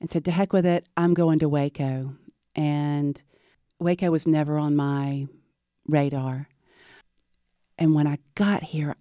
And 0.00 0.10
said, 0.10 0.24
to 0.26 0.30
heck 0.30 0.52
with 0.52 0.66
it, 0.66 0.86
I'm 0.96 1.14
going 1.14 1.38
to 1.38 1.48
Waco. 1.48 2.16
And 2.54 3.22
Waco 3.78 4.10
was 4.10 4.26
never 4.26 4.58
on 4.58 4.76
my 4.76 5.26
radar. 5.86 6.48
And 7.78 7.94
when 7.94 8.06
I 8.06 8.18
got 8.34 8.62
here, 8.62 8.96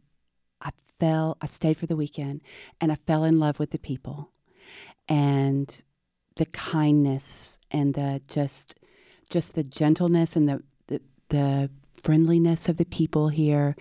I 0.61 0.69
fell, 0.99 1.37
I 1.41 1.47
stayed 1.47 1.77
for 1.77 1.85
the 1.85 1.95
weekend 1.97 2.41
and 2.79 2.91
I 2.91 2.95
fell 3.07 3.23
in 3.23 3.39
love 3.39 3.59
with 3.59 3.71
the 3.71 3.79
people 3.79 4.31
and 5.09 5.83
the 6.35 6.45
kindness 6.45 7.59
and 7.71 7.93
the 7.93 8.21
just, 8.27 8.75
just 9.35 9.55
the 9.55 9.63
gentleness 9.63 10.37
and 10.37 10.47
the, 10.47 10.63
the, 10.87 11.01
the 11.27 11.69
friendliness 12.01 12.69
of 12.69 12.77
the 12.77 12.85
people 12.85 13.27
here. 13.27 13.75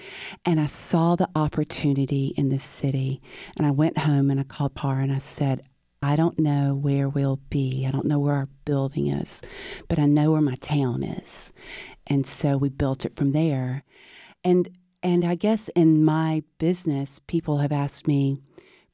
And 0.45 0.61
I 0.61 0.67
saw 0.67 1.15
the 1.15 1.29
opportunity 1.37 2.35
in 2.37 2.49
this 2.49 2.65
city. 2.65 3.21
And 3.57 3.65
I 3.65 3.71
went 3.71 3.99
home 3.99 4.33
and 4.33 4.41
I 4.41 4.43
called 4.43 4.75
Par 4.75 4.99
and 4.99 5.13
I 5.13 5.19
said, 5.19 5.63
I 6.03 6.17
don't 6.17 6.41
know 6.41 6.75
where 6.75 7.09
we'll 7.09 7.39
be. 7.51 7.87
I 7.87 7.93
don't 7.93 8.07
know 8.07 8.19
where 8.19 8.35
our 8.35 8.49
building 8.65 9.07
is, 9.07 9.43
but 9.87 10.01
I 10.01 10.07
know 10.07 10.33
where 10.33 10.41
my 10.41 10.57
town 10.57 11.05
is. 11.05 11.53
And 12.05 12.27
so 12.27 12.57
we 12.57 12.69
built 12.69 13.05
it 13.05 13.15
from 13.15 13.31
there. 13.31 13.85
And 14.43 14.69
and 15.05 15.25
I 15.25 15.37
guess 15.37 15.69
in 15.77 16.05
my 16.05 16.43
business, 16.59 17.21
people 17.29 17.59
have 17.59 17.71
asked 17.71 18.09
me 18.09 18.39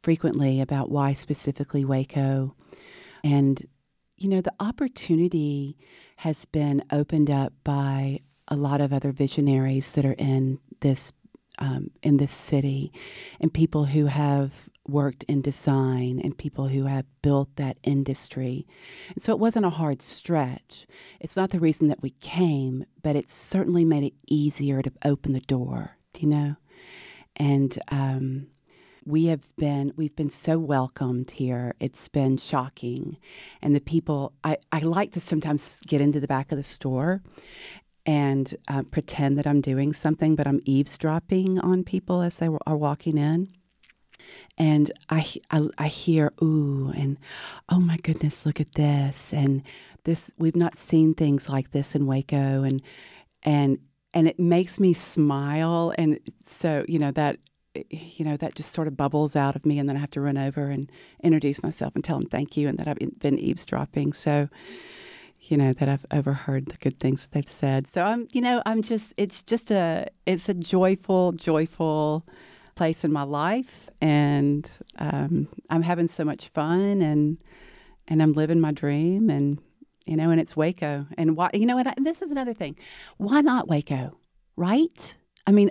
frequently 0.02 0.60
about 0.60 0.90
why 0.90 1.14
specifically 1.14 1.86
Waco. 1.86 2.54
And, 3.24 3.66
you 4.18 4.28
know, 4.28 4.42
the 4.42 4.52
opportunity 4.60 5.78
has 6.20 6.44
been 6.44 6.82
opened 6.90 7.30
up 7.30 7.52
by 7.64 8.20
a 8.48 8.56
lot 8.56 8.80
of 8.80 8.92
other 8.92 9.12
visionaries 9.12 9.92
that 9.92 10.04
are 10.04 10.16
in 10.18 10.58
this 10.80 11.12
um, 11.58 11.90
in 12.02 12.16
this 12.16 12.32
city, 12.32 12.90
and 13.38 13.52
people 13.52 13.84
who 13.84 14.06
have 14.06 14.52
worked 14.88 15.22
in 15.24 15.42
design 15.42 16.18
and 16.24 16.36
people 16.36 16.68
who 16.68 16.86
have 16.86 17.04
built 17.20 17.54
that 17.56 17.76
industry. 17.82 18.66
And 19.14 19.22
so 19.22 19.32
it 19.32 19.38
wasn't 19.38 19.66
a 19.66 19.70
hard 19.70 20.00
stretch. 20.00 20.86
It's 21.20 21.36
not 21.36 21.50
the 21.50 21.60
reason 21.60 21.88
that 21.88 22.02
we 22.02 22.10
came, 22.10 22.86
but 23.02 23.14
it 23.14 23.30
certainly 23.30 23.84
made 23.84 24.02
it 24.02 24.14
easier 24.26 24.80
to 24.80 24.90
open 25.04 25.32
the 25.32 25.40
door 25.40 25.98
you 26.20 26.28
know? 26.28 26.56
And 27.36 27.78
um, 27.88 28.46
we 29.04 29.26
have 29.26 29.48
been 29.56 29.92
we've 29.96 30.14
been 30.14 30.30
so 30.30 30.58
welcomed 30.58 31.32
here. 31.32 31.74
It's 31.80 32.08
been 32.08 32.36
shocking, 32.36 33.16
and 33.62 33.74
the 33.74 33.80
people. 33.80 34.32
I 34.44 34.58
I 34.72 34.80
like 34.80 35.12
to 35.12 35.20
sometimes 35.20 35.80
get 35.86 36.00
into 36.00 36.20
the 36.20 36.28
back 36.28 36.52
of 36.52 36.58
the 36.58 36.62
store 36.62 37.22
and 38.06 38.54
uh, 38.68 38.82
pretend 38.90 39.38
that 39.38 39.46
I'm 39.46 39.60
doing 39.60 39.92
something, 39.92 40.34
but 40.34 40.46
I'm 40.46 40.60
eavesdropping 40.64 41.58
on 41.60 41.84
people 41.84 42.22
as 42.22 42.38
they 42.38 42.48
are 42.66 42.76
walking 42.76 43.18
in. 43.18 43.48
And 44.56 44.90
I, 45.08 45.26
I, 45.50 45.68
I 45.78 45.88
hear 45.88 46.32
ooh 46.42 46.92
and 46.94 47.18
oh 47.68 47.78
my 47.80 47.96
goodness, 47.98 48.44
look 48.46 48.60
at 48.60 48.74
this 48.74 49.32
and 49.32 49.62
this. 50.04 50.30
We've 50.38 50.56
not 50.56 50.78
seen 50.78 51.14
things 51.14 51.48
like 51.48 51.70
this 51.70 51.94
in 51.94 52.06
Waco, 52.06 52.62
and 52.62 52.82
and 53.42 53.78
and 54.12 54.28
it 54.28 54.38
makes 54.38 54.80
me 54.80 54.92
smile 54.92 55.94
and 55.96 56.18
so 56.44 56.84
you 56.88 56.98
know 56.98 57.12
that 57.12 57.38
you 57.74 58.24
know 58.24 58.36
that 58.36 58.54
just 58.54 58.72
sort 58.72 58.88
of 58.88 58.96
bubbles 58.96 59.36
out 59.36 59.54
of 59.54 59.64
me 59.64 59.78
and 59.78 59.88
then 59.88 59.96
i 59.96 60.00
have 60.00 60.10
to 60.10 60.20
run 60.20 60.36
over 60.36 60.70
and 60.70 60.90
introduce 61.22 61.62
myself 61.62 61.94
and 61.94 62.02
tell 62.02 62.18
them 62.18 62.28
thank 62.28 62.56
you 62.56 62.68
and 62.68 62.78
that 62.78 62.88
i've 62.88 62.98
been 63.18 63.38
eavesdropping 63.38 64.12
so 64.12 64.48
you 65.42 65.56
know 65.56 65.72
that 65.72 65.88
i've 65.88 66.04
overheard 66.10 66.66
the 66.66 66.76
good 66.78 66.98
things 66.98 67.28
they've 67.28 67.46
said 67.46 67.86
so 67.86 68.02
i'm 68.02 68.26
you 68.32 68.40
know 68.40 68.62
i'm 68.66 68.82
just 68.82 69.12
it's 69.16 69.42
just 69.42 69.70
a 69.70 70.08
it's 70.26 70.48
a 70.48 70.54
joyful 70.54 71.32
joyful 71.32 72.26
place 72.74 73.04
in 73.04 73.12
my 73.12 73.22
life 73.22 73.88
and 74.00 74.68
um, 74.98 75.48
i'm 75.68 75.82
having 75.82 76.08
so 76.08 76.24
much 76.24 76.48
fun 76.48 77.00
and 77.02 77.38
and 78.08 78.22
i'm 78.22 78.32
living 78.32 78.60
my 78.60 78.72
dream 78.72 79.30
and 79.30 79.58
you 80.10 80.16
know, 80.16 80.30
and 80.30 80.40
it's 80.40 80.56
Waco. 80.56 81.06
And 81.16 81.36
why, 81.36 81.50
you 81.54 81.66
know, 81.66 81.78
and, 81.78 81.86
I, 81.86 81.94
and 81.96 82.04
this 82.04 82.20
is 82.20 82.32
another 82.32 82.52
thing. 82.52 82.76
Why 83.18 83.42
not 83.42 83.68
Waco, 83.68 84.18
right? 84.56 85.16
I 85.46 85.52
mean, 85.52 85.70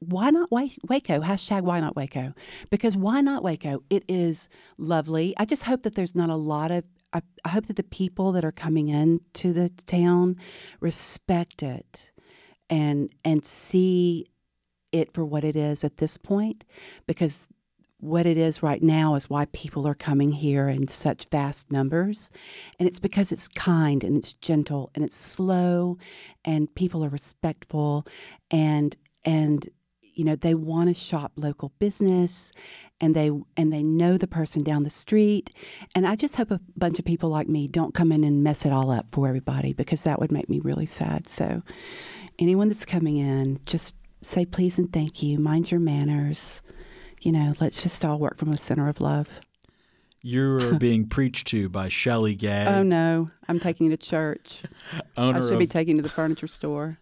why 0.00 0.30
not 0.30 0.50
Waco? 0.50 1.20
Hashtag 1.20 1.62
why 1.62 1.78
not 1.78 1.94
Waco? 1.94 2.34
Because 2.70 2.96
why 2.96 3.20
not 3.20 3.42
Waco? 3.42 3.82
It 3.90 4.04
is 4.08 4.48
lovely. 4.78 5.34
I 5.36 5.44
just 5.44 5.64
hope 5.64 5.82
that 5.82 5.94
there's 5.94 6.14
not 6.14 6.30
a 6.30 6.36
lot 6.36 6.70
of, 6.70 6.84
I, 7.12 7.20
I 7.44 7.50
hope 7.50 7.66
that 7.66 7.76
the 7.76 7.82
people 7.82 8.32
that 8.32 8.44
are 8.44 8.52
coming 8.52 8.88
in 8.88 9.20
to 9.34 9.52
the 9.52 9.68
town 9.68 10.36
respect 10.80 11.62
it 11.62 12.10
and 12.70 13.12
and 13.24 13.44
see 13.44 14.26
it 14.92 15.12
for 15.12 15.24
what 15.24 15.44
it 15.44 15.56
is 15.56 15.84
at 15.84 15.98
this 15.98 16.16
point 16.16 16.64
because 17.06 17.44
what 17.98 18.26
it 18.26 18.38
is 18.38 18.62
right 18.62 18.82
now 18.82 19.14
is 19.14 19.28
why 19.28 19.44
people 19.46 19.86
are 19.86 19.94
coming 19.94 20.32
here 20.32 20.68
in 20.68 20.88
such 20.88 21.26
vast 21.26 21.70
numbers. 21.70 22.30
And 22.78 22.88
it's 22.88 22.98
because 22.98 23.30
it's 23.30 23.46
kind 23.46 24.02
and 24.02 24.16
it's 24.16 24.32
gentle 24.32 24.90
and 24.94 25.04
it's 25.04 25.18
slow 25.18 25.98
and 26.44 26.74
people 26.74 27.04
are 27.04 27.10
respectful 27.10 28.06
and 28.50 28.96
and 29.24 29.68
you 30.20 30.26
know 30.26 30.36
they 30.36 30.52
want 30.52 30.90
to 30.90 30.94
shop 30.94 31.32
local 31.36 31.72
business 31.78 32.52
and 33.00 33.16
they 33.16 33.30
and 33.56 33.72
they 33.72 33.82
know 33.82 34.18
the 34.18 34.26
person 34.26 34.62
down 34.62 34.82
the 34.82 34.90
street. 34.90 35.50
And 35.94 36.06
i 36.06 36.14
just 36.14 36.36
hope 36.36 36.50
a 36.50 36.60
bunch 36.76 36.98
of 36.98 37.06
people 37.06 37.30
like 37.30 37.48
me 37.48 37.66
don't 37.66 37.94
come 37.94 38.12
in 38.12 38.22
and 38.22 38.44
mess 38.44 38.66
it 38.66 38.72
all 38.72 38.90
up 38.90 39.06
for 39.10 39.26
everybody 39.26 39.72
because 39.72 40.02
that 40.02 40.20
would 40.20 40.30
make 40.30 40.50
me 40.50 40.60
really 40.60 40.84
sad. 40.84 41.26
So 41.26 41.62
anyone 42.38 42.68
that's 42.68 42.84
coming 42.84 43.16
in 43.16 43.60
just 43.64 43.94
say 44.20 44.44
please 44.44 44.76
and 44.76 44.92
thank 44.92 45.22
you. 45.22 45.38
Mind 45.38 45.70
your 45.70 45.80
manners. 45.80 46.60
You 47.22 47.32
know, 47.32 47.54
let's 47.58 47.82
just 47.82 48.04
all 48.04 48.18
work 48.18 48.36
from 48.36 48.52
a 48.52 48.58
center 48.58 48.90
of 48.90 49.00
love. 49.00 49.40
You're 50.22 50.74
being 50.78 51.06
preached 51.06 51.46
to 51.48 51.68
by 51.68 51.88
Shelley 51.88 52.34
Gay. 52.34 52.66
Oh 52.66 52.82
no, 52.82 53.28
I'm 53.48 53.58
taking 53.58 53.90
you 53.90 53.96
to 53.96 54.02
church. 54.02 54.62
owner 55.16 55.38
I 55.38 55.42
should 55.42 55.52
of, 55.54 55.58
be 55.58 55.66
taking 55.66 55.96
you 55.96 56.02
to 56.02 56.08
the 56.08 56.12
furniture 56.12 56.46
store. 56.46 56.98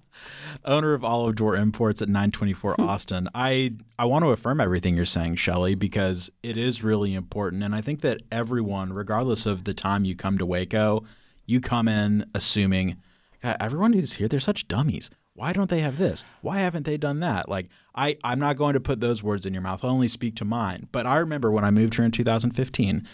owner 0.64 0.92
of 0.92 1.04
Olive 1.04 1.36
Door 1.36 1.56
Imports 1.56 2.02
at 2.02 2.08
924 2.08 2.80
Austin. 2.80 3.28
I 3.34 3.74
I 3.98 4.04
want 4.04 4.24
to 4.24 4.30
affirm 4.30 4.60
everything 4.60 4.96
you're 4.96 5.04
saying, 5.04 5.36
Shelley, 5.36 5.74
because 5.74 6.30
it 6.42 6.56
is 6.56 6.84
really 6.84 7.14
important, 7.14 7.62
and 7.62 7.74
I 7.74 7.80
think 7.80 8.00
that 8.02 8.22
everyone, 8.30 8.92
regardless 8.92 9.46
of 9.46 9.64
the 9.64 9.74
time 9.74 10.04
you 10.04 10.14
come 10.14 10.38
to 10.38 10.46
Waco, 10.46 11.04
you 11.46 11.60
come 11.60 11.88
in 11.88 12.26
assuming 12.34 12.96
everyone 13.42 13.92
who's 13.92 14.14
here 14.14 14.26
they're 14.26 14.40
such 14.40 14.66
dummies 14.66 15.10
why 15.38 15.52
don't 15.52 15.70
they 15.70 15.78
have 15.80 15.98
this? 15.98 16.24
Why 16.40 16.58
haven't 16.58 16.84
they 16.84 16.96
done 16.96 17.20
that? 17.20 17.48
Like 17.48 17.68
I, 17.94 18.16
I'm 18.24 18.40
not 18.40 18.56
going 18.56 18.74
to 18.74 18.80
put 18.80 19.00
those 19.00 19.22
words 19.22 19.46
in 19.46 19.54
your 19.54 19.62
mouth. 19.62 19.84
I'll 19.84 19.90
only 19.90 20.08
speak 20.08 20.34
to 20.36 20.44
mine. 20.44 20.88
But 20.90 21.06
I 21.06 21.18
remember 21.18 21.52
when 21.52 21.64
I 21.64 21.70
moved 21.70 21.94
here 21.94 22.04
in 22.04 22.10
2015, 22.10 23.06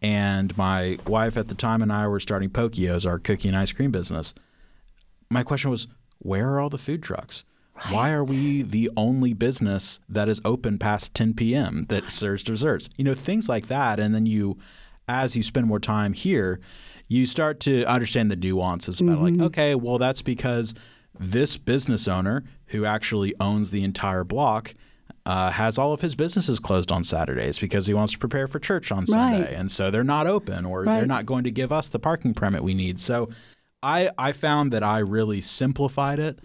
and 0.00 0.56
my 0.56 0.98
wife 1.06 1.36
at 1.36 1.48
the 1.48 1.54
time 1.54 1.82
and 1.82 1.92
I 1.92 2.06
were 2.08 2.18
starting 2.18 2.48
Pokey 2.48 2.88
O's, 2.88 3.04
our 3.04 3.18
cookie 3.18 3.48
and 3.48 3.56
ice 3.56 3.72
cream 3.72 3.90
business. 3.90 4.32
My 5.30 5.42
question 5.42 5.70
was, 5.70 5.86
where 6.18 6.48
are 6.48 6.60
all 6.60 6.70
the 6.70 6.78
food 6.78 7.02
trucks? 7.02 7.44
Right. 7.76 7.92
Why 7.92 8.12
are 8.12 8.24
we 8.24 8.62
the 8.62 8.90
only 8.96 9.34
business 9.34 10.00
that 10.08 10.30
is 10.30 10.40
open 10.46 10.78
past 10.78 11.12
10 11.14 11.34
p.m. 11.34 11.84
that 11.90 12.10
serves 12.10 12.42
desserts? 12.42 12.88
You 12.96 13.04
know, 13.04 13.14
things 13.14 13.50
like 13.50 13.66
that. 13.66 14.00
And 14.00 14.14
then 14.14 14.24
you, 14.24 14.56
as 15.08 15.36
you 15.36 15.42
spend 15.42 15.66
more 15.66 15.80
time 15.80 16.14
here, 16.14 16.58
you 17.08 17.26
start 17.26 17.60
to 17.60 17.84
understand 17.84 18.30
the 18.30 18.36
nuances 18.36 19.00
about 19.00 19.18
mm-hmm. 19.18 19.40
like, 19.40 19.46
okay, 19.48 19.74
well, 19.74 19.98
that's 19.98 20.22
because 20.22 20.74
this 21.18 21.56
business 21.56 22.06
owner, 22.08 22.44
who 22.66 22.84
actually 22.84 23.34
owns 23.40 23.70
the 23.70 23.84
entire 23.84 24.24
block, 24.24 24.74
uh, 25.24 25.50
has 25.50 25.76
all 25.78 25.92
of 25.92 26.00
his 26.00 26.14
businesses 26.14 26.58
closed 26.60 26.92
on 26.92 27.02
Saturdays 27.02 27.58
because 27.58 27.86
he 27.86 27.94
wants 27.94 28.12
to 28.12 28.18
prepare 28.18 28.46
for 28.46 28.58
church 28.60 28.92
on 28.92 29.06
Sunday, 29.06 29.40
Right. 29.40 29.52
and 29.52 29.70
so 29.70 29.90
they're 29.90 30.04
not 30.04 30.26
open, 30.26 30.64
or 30.64 30.84
they're 30.84 31.06
not 31.06 31.26
going 31.26 31.44
to 31.44 31.50
give 31.50 31.72
us 31.72 31.88
the 31.88 31.98
parking 31.98 32.32
permit 32.34 32.62
we 32.62 32.74
need. 32.74 33.00
So, 33.00 33.28
I 33.82 34.10
I 34.18 34.32
found 34.32 34.72
that 34.72 34.82
I 34.82 34.98
really 34.98 35.40
simplified 35.40 36.18
it 36.18 36.38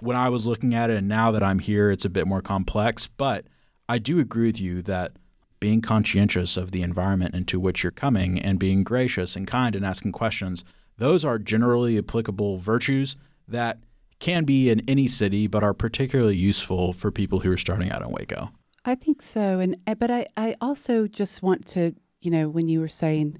when 0.00 0.16
I 0.16 0.28
was 0.28 0.46
looking 0.46 0.74
at 0.74 0.90
it, 0.90 0.96
and 0.96 1.08
now 1.08 1.30
that 1.30 1.42
I'm 1.42 1.58
here, 1.60 1.90
it's 1.90 2.04
a 2.04 2.10
bit 2.10 2.26
more 2.26 2.42
complex. 2.42 3.08
But 3.16 3.46
I 3.88 3.98
do 3.98 4.18
agree 4.18 4.48
with 4.48 4.60
you 4.60 4.82
that 4.82 5.12
being 5.58 5.80
conscientious 5.80 6.56
of 6.56 6.72
the 6.72 6.82
environment 6.82 7.34
into 7.34 7.58
which 7.58 7.82
you're 7.82 7.90
coming 7.92 8.38
and 8.38 8.58
being 8.58 8.82
gracious 8.84 9.36
and 9.36 9.46
kind 9.46 9.74
and 9.74 9.86
asking 9.86 10.12
questions, 10.12 10.64
those 10.98 11.24
are 11.24 11.38
generally 11.38 11.96
applicable 11.96 12.58
virtues 12.58 13.16
that 13.48 13.78
can 14.18 14.44
be 14.44 14.70
in 14.70 14.82
any 14.88 15.06
city, 15.06 15.46
but 15.46 15.62
are 15.62 15.74
particularly 15.74 16.36
useful 16.36 16.92
for 16.92 17.10
people 17.10 17.40
who 17.40 17.52
are 17.52 17.56
starting 17.56 17.90
out 17.90 18.02
in 18.02 18.10
Waco. 18.10 18.50
I 18.84 18.94
think 18.94 19.20
so, 19.20 19.58
and 19.58 19.76
uh, 19.86 19.94
but 19.94 20.10
I, 20.10 20.26
I 20.36 20.56
also 20.60 21.06
just 21.06 21.42
want 21.42 21.66
to 21.68 21.94
you 22.20 22.30
know 22.30 22.48
when 22.48 22.68
you 22.68 22.80
were 22.80 22.88
saying 22.88 23.38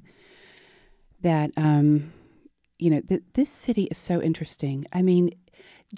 that 1.23 1.51
um, 1.57 2.13
you 2.79 2.91
know 2.91 3.01
th- 3.01 3.23
this 3.35 3.51
city 3.51 3.85
is 3.85 3.99
so 3.99 4.21
interesting. 4.21 4.87
I 4.93 5.03
mean, 5.03 5.31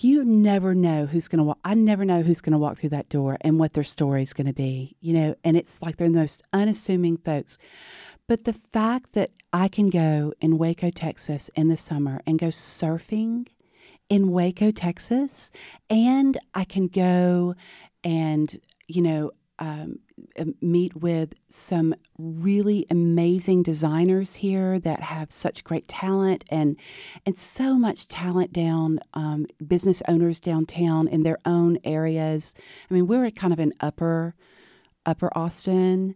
you 0.01 0.25
never 0.25 0.75
know 0.75 1.07
who's 1.07 1.29
going 1.29 1.39
to 1.39 1.45
walk. 1.45 1.59
I 1.65 1.75
never 1.75 2.05
know 2.05 2.23
who's 2.23 2.41
going 2.41 2.53
to 2.53 2.59
walk 2.59 2.79
through 2.79 2.91
that 2.91 3.09
door 3.09 3.39
and 3.41 3.59
what 3.59 3.73
their 3.73 3.85
story 3.85 4.23
is 4.23 4.35
going 4.35 4.47
to 4.47 4.53
be. 4.53 4.97
You 5.01 5.15
know, 5.15 5.35
and 5.43 5.57
it's 5.57 5.81
like 5.81 5.97
they're 5.97 6.11
the 6.11 6.19
most 6.19 6.43
unassuming 6.53 7.17
folks. 7.17 7.59
But 8.27 8.45
the 8.45 8.53
fact 8.53 9.15
that 9.15 9.31
I 9.55 9.69
can 9.69 9.89
go 9.89 10.35
in 10.43 10.59
Waco, 10.59 10.91
Texas, 10.91 11.51
in 11.55 11.69
the 11.69 11.77
summer 11.79 12.21
and 12.27 12.39
go 12.39 12.49
surfing 12.49 13.49
in 14.09 14.31
Waco, 14.31 14.71
Texas, 14.71 15.51
and 15.91 16.39
I 16.55 16.65
can 16.65 16.89
go 16.89 17.55
and 18.05 18.59
you 18.87 19.03
know 19.03 19.33
um, 19.59 19.99
uh, 20.39 20.45
meet 20.61 20.95
with 20.97 21.35
some 21.49 21.95
really 22.17 22.87
amazing 22.91 23.63
designers 23.63 24.37
here 24.37 24.79
that 24.79 25.01
have 25.01 25.31
such 25.31 25.65
great 25.65 25.89
talent 25.89 26.45
and 26.49 26.77
and 27.27 27.37
so 27.37 27.75
much 27.75 28.09
talent 28.09 28.53
down 28.53 29.01
um, 29.15 29.47
business 29.67 30.03
owners 30.09 30.41
downtown 30.41 31.09
in 31.09 31.23
their 31.23 31.39
own 31.45 31.79
areas. 31.85 32.55
I 32.91 32.95
mean, 32.95 33.07
we're 33.07 33.31
kind 33.31 33.53
of 33.53 33.61
in 33.61 33.73
upper 33.81 34.35
upper 35.05 35.37
Austin. 35.37 36.15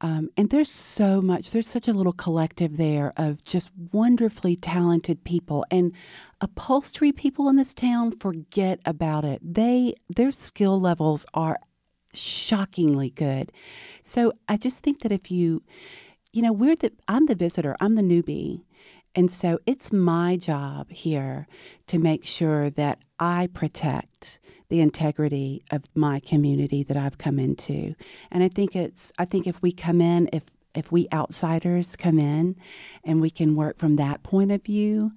Um, 0.00 0.28
and 0.36 0.50
there's 0.50 0.70
so 0.70 1.22
much, 1.22 1.50
there's 1.50 1.68
such 1.68 1.88
a 1.88 1.92
little 1.92 2.12
collective 2.12 2.76
there 2.76 3.12
of 3.16 3.42
just 3.44 3.70
wonderfully 3.92 4.56
talented 4.56 5.24
people. 5.24 5.64
And 5.70 5.92
upholstery 6.40 7.12
people 7.12 7.48
in 7.48 7.56
this 7.56 7.72
town, 7.72 8.18
forget 8.18 8.80
about 8.84 9.24
it. 9.24 9.40
They, 9.42 9.94
their 10.14 10.32
skill 10.32 10.80
levels 10.80 11.24
are 11.32 11.58
shockingly 12.12 13.10
good. 13.10 13.50
So 14.02 14.32
I 14.48 14.56
just 14.56 14.82
think 14.82 15.00
that 15.02 15.12
if 15.12 15.30
you, 15.30 15.62
you 16.32 16.42
know, 16.42 16.52
we're 16.52 16.76
the, 16.76 16.92
I'm 17.08 17.26
the 17.26 17.34
visitor, 17.34 17.76
I'm 17.80 17.94
the 17.94 18.02
newbie. 18.02 18.62
And 19.14 19.30
so 19.30 19.58
it's 19.66 19.92
my 19.92 20.36
job 20.36 20.90
here 20.90 21.46
to 21.86 21.98
make 21.98 22.24
sure 22.24 22.70
that 22.70 22.98
I 23.18 23.48
protect 23.52 24.40
the 24.68 24.80
integrity 24.80 25.62
of 25.70 25.84
my 25.94 26.20
community 26.20 26.82
that 26.82 26.96
I've 26.96 27.18
come 27.18 27.38
into. 27.38 27.94
And 28.30 28.42
I 28.42 28.48
think 28.48 28.74
it's 28.74 29.12
I 29.18 29.24
think 29.24 29.46
if 29.46 29.60
we 29.62 29.72
come 29.72 30.00
in 30.00 30.28
if 30.32 30.44
if 30.74 30.90
we 30.90 31.06
outsiders 31.12 31.96
come 31.96 32.18
in 32.18 32.56
and 33.04 33.20
we 33.20 33.30
can 33.30 33.54
work 33.54 33.78
from 33.78 33.96
that 33.96 34.22
point 34.22 34.50
of 34.50 34.64
view 34.64 35.12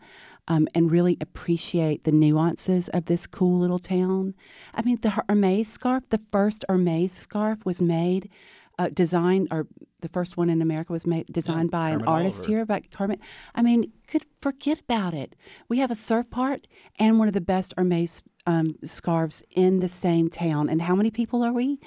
um, 0.48 0.68
and 0.74 0.92
really 0.92 1.18
appreciate 1.20 2.04
the 2.04 2.12
nuances 2.12 2.90
of 2.90 3.06
this 3.06 3.28
cool 3.28 3.60
little 3.60 3.80
town. 3.80 4.34
I 4.74 4.82
mean, 4.82 5.00
the 5.02 5.22
Hermes 5.28 5.68
scarf, 5.68 6.04
the 6.10 6.22
first 6.32 6.64
Hermes 6.70 7.12
scarf 7.12 7.66
was 7.66 7.82
made, 7.82 8.30
uh, 8.78 8.90
designed, 8.94 9.48
or 9.52 9.68
the 10.02 10.10
first 10.10 10.38
one 10.38 10.50
in 10.50 10.62
America 10.62 10.94
was 10.94 11.08
made 11.08 11.26
designed 11.32 11.72
by 11.72 11.90
an 11.90 12.04
artist 12.04 12.40
Oliver. 12.40 12.52
here, 12.52 12.66
by 12.66 12.82
Kermit. 12.92 13.20
I 13.56 13.62
mean, 13.62 13.92
could 14.08 14.26
forget 14.40 14.80
about 14.82 15.14
it. 15.14 15.36
We 15.68 15.80
have 15.80 15.92
a 15.92 15.96
surf 15.96 16.30
part 16.30 16.68
and 17.00 17.20
one 17.20 17.28
of 17.28 17.34
the 17.34 17.42
best 17.42 17.74
Hermes 17.78 18.24
um, 18.46 18.76
scarves 18.84 19.44
in 19.52 19.80
the 19.80 19.88
same 19.88 20.30
town. 20.30 20.70
And 20.70 20.82
how 20.82 20.96
many 20.96 21.12
people 21.12 21.44
are 21.44 21.54
we? 21.54 21.80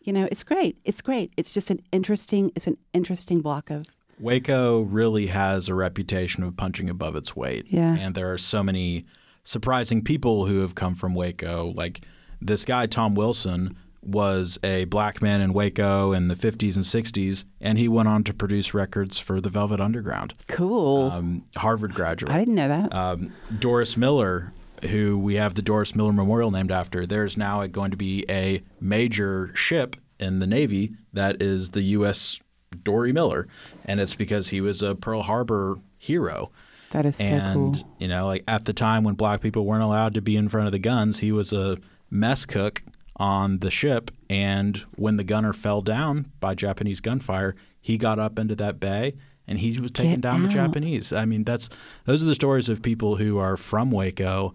You 0.00 0.12
know, 0.12 0.28
it's 0.30 0.44
great. 0.44 0.78
It's 0.84 1.02
great. 1.02 1.32
It's 1.36 1.50
just 1.50 1.70
an 1.70 1.80
interesting. 1.92 2.52
It's 2.54 2.66
an 2.66 2.78
interesting 2.94 3.40
block 3.40 3.70
of 3.70 3.86
Waco 4.20 4.82
really 4.82 5.26
has 5.28 5.68
a 5.68 5.74
reputation 5.74 6.44
of 6.44 6.56
punching 6.56 6.90
above 6.90 7.16
its 7.16 7.34
weight. 7.34 7.66
Yeah. 7.68 7.96
And 7.98 8.14
there 8.14 8.32
are 8.32 8.38
so 8.38 8.62
many 8.62 9.06
surprising 9.44 10.02
people 10.02 10.46
who 10.46 10.60
have 10.60 10.74
come 10.74 10.94
from 10.94 11.14
Waco. 11.14 11.72
Like 11.74 12.02
this 12.40 12.64
guy, 12.64 12.86
Tom 12.86 13.14
Wilson, 13.14 13.76
was 14.02 14.58
a 14.62 14.84
black 14.86 15.20
man 15.20 15.40
in 15.40 15.52
Waco 15.52 16.12
in 16.12 16.28
the 16.28 16.34
50s 16.34 16.76
and 16.76 16.84
60s, 16.84 17.44
and 17.60 17.78
he 17.78 17.88
went 17.88 18.08
on 18.08 18.24
to 18.24 18.34
produce 18.34 18.72
records 18.72 19.18
for 19.18 19.40
the 19.40 19.48
Velvet 19.48 19.80
Underground. 19.80 20.34
cool. 20.48 21.10
Um, 21.10 21.44
Harvard 21.56 21.94
graduate. 21.94 22.32
I 22.32 22.38
didn't 22.38 22.54
know 22.54 22.68
that. 22.68 22.94
Um, 22.94 23.32
Doris 23.58 23.96
Miller, 23.96 24.52
who 24.88 25.18
we 25.18 25.34
have 25.34 25.54
the 25.54 25.62
Doris 25.62 25.94
Miller 25.94 26.12
Memorial 26.12 26.50
named 26.50 26.72
after, 26.72 27.06
there's 27.06 27.36
now 27.36 27.66
going 27.66 27.90
to 27.90 27.96
be 27.96 28.24
a 28.28 28.62
major 28.80 29.54
ship 29.54 29.96
in 30.18 30.38
the 30.38 30.46
Navy 30.46 30.92
that 31.12 31.42
is 31.42 31.70
the 31.70 31.82
U.S. 31.82 32.40
Dory 32.82 33.12
Miller, 33.12 33.48
and 33.84 34.00
it's 34.00 34.14
because 34.14 34.48
he 34.48 34.60
was 34.60 34.82
a 34.82 34.94
Pearl 34.94 35.22
Harbor 35.22 35.78
hero. 35.98 36.50
that 36.92 37.04
is 37.04 37.16
so 37.16 37.24
and 37.24 37.74
cool. 37.74 37.96
you 37.98 38.08
know, 38.08 38.26
like 38.26 38.44
at 38.48 38.64
the 38.64 38.72
time 38.72 39.04
when 39.04 39.14
black 39.14 39.40
people 39.40 39.66
weren't 39.66 39.82
allowed 39.82 40.14
to 40.14 40.22
be 40.22 40.36
in 40.36 40.48
front 40.48 40.66
of 40.66 40.72
the 40.72 40.78
guns, 40.78 41.18
he 41.18 41.32
was 41.32 41.52
a 41.52 41.76
mess 42.10 42.44
cook 42.44 42.82
on 43.20 43.58
the 43.58 43.70
ship. 43.70 44.10
And 44.28 44.78
when 44.96 45.16
the 45.16 45.24
gunner 45.24 45.52
fell 45.52 45.82
down 45.82 46.32
by 46.40 46.54
Japanese 46.54 47.00
gunfire, 47.00 47.54
he 47.80 47.98
got 47.98 48.18
up 48.18 48.38
into 48.38 48.56
that 48.56 48.80
bay 48.80 49.14
and 49.46 49.58
he 49.58 49.78
was 49.78 49.90
taking 49.90 50.12
Get 50.12 50.20
down 50.22 50.42
the. 50.44 50.48
Japanese. 50.48 51.12
I 51.12 51.26
mean, 51.26 51.44
that's 51.44 51.68
those 52.06 52.22
are 52.22 52.26
the 52.26 52.34
stories 52.34 52.68
of 52.68 52.82
people 52.82 53.16
who 53.16 53.38
are 53.38 53.56
from 53.56 53.90
Waco, 53.90 54.54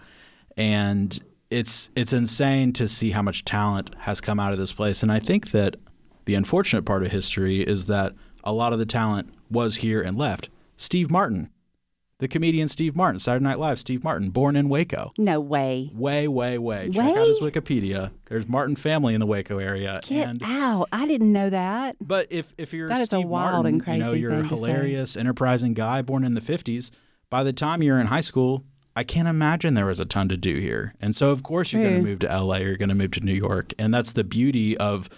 and 0.57 1.17
it's 1.49 1.89
it's 1.95 2.13
insane 2.13 2.73
to 2.73 2.87
see 2.87 3.11
how 3.11 3.21
much 3.21 3.45
talent 3.45 3.93
has 3.99 4.19
come 4.19 4.39
out 4.39 4.51
of 4.51 4.57
this 4.57 4.71
place. 4.71 5.03
And 5.03 5.11
I 5.11 5.19
think 5.19 5.51
that 5.51 5.75
the 6.25 6.33
unfortunate 6.33 6.85
part 6.85 7.03
of 7.03 7.11
history 7.11 7.61
is 7.61 7.85
that 7.85 8.13
a 8.43 8.53
lot 8.53 8.73
of 8.73 8.79
the 8.79 8.85
talent 8.85 9.33
was 9.49 9.77
here 9.77 10.01
and 10.01 10.17
left. 10.17 10.49
Steve 10.77 11.11
Martin, 11.11 11.49
the 12.19 12.27
comedian 12.27 12.67
Steve 12.67 12.95
Martin, 12.95 13.19
Saturday 13.19 13.43
Night 13.43 13.59
Live, 13.59 13.77
Steve 13.79 14.03
Martin, 14.03 14.29
born 14.29 14.55
in 14.55 14.69
Waco. 14.69 15.11
No 15.17 15.39
way. 15.39 15.91
Way, 15.93 16.27
way, 16.27 16.57
way. 16.57 16.89
Check 16.91 17.03
out 17.03 17.27
his 17.27 17.39
Wikipedia. 17.41 18.11
There's 18.27 18.47
Martin 18.47 18.75
family 18.75 19.13
in 19.13 19.19
the 19.19 19.25
Waco 19.25 19.57
area. 19.59 19.99
Get 20.03 20.29
and 20.29 20.41
out. 20.43 20.87
I 20.91 21.05
didn't 21.07 21.33
know 21.33 21.49
that. 21.49 21.97
but 21.99 22.27
if 22.31 22.53
if 22.57 22.73
you're 22.73 22.87
That 22.87 23.01
is 23.01 23.11
a 23.11 23.17
Steve 23.17 23.27
wild 23.27 23.65
Martin, 23.65 23.83
and 23.85 23.97
you 23.97 24.03
know 24.03 24.13
you're 24.13 24.31
a 24.31 24.41
thing 24.41 24.49
to 24.49 24.57
say. 24.57 24.65
hilarious, 24.65 25.17
enterprising 25.17 25.73
guy 25.73 26.01
born 26.01 26.23
in 26.23 26.35
the 26.35 26.41
'50s. 26.41 26.91
By 27.29 27.43
the 27.43 27.53
time 27.53 27.83
you're 27.83 27.99
in 27.99 28.07
high 28.07 28.21
school, 28.21 28.63
I 28.95 29.03
can't 29.03 29.27
imagine 29.27 29.73
there 29.73 29.87
was 29.87 29.99
a 29.99 30.05
ton 30.05 30.29
to 30.29 30.37
do 30.37 30.55
here. 30.55 30.93
And 31.01 31.13
so, 31.15 31.31
of 31.31 31.43
course, 31.43 31.73
you're 31.73 31.81
going 31.83 31.97
to 31.97 32.01
move 32.01 32.19
to 32.19 32.27
LA. 32.27 32.57
You're 32.57 32.77
going 32.77 32.89
to 32.89 32.95
move 32.95 33.11
to 33.11 33.19
New 33.19 33.33
York, 33.33 33.73
and 33.77 33.93
that's 33.93 34.13
the 34.13 34.23
beauty 34.23 34.77
of 34.77 35.09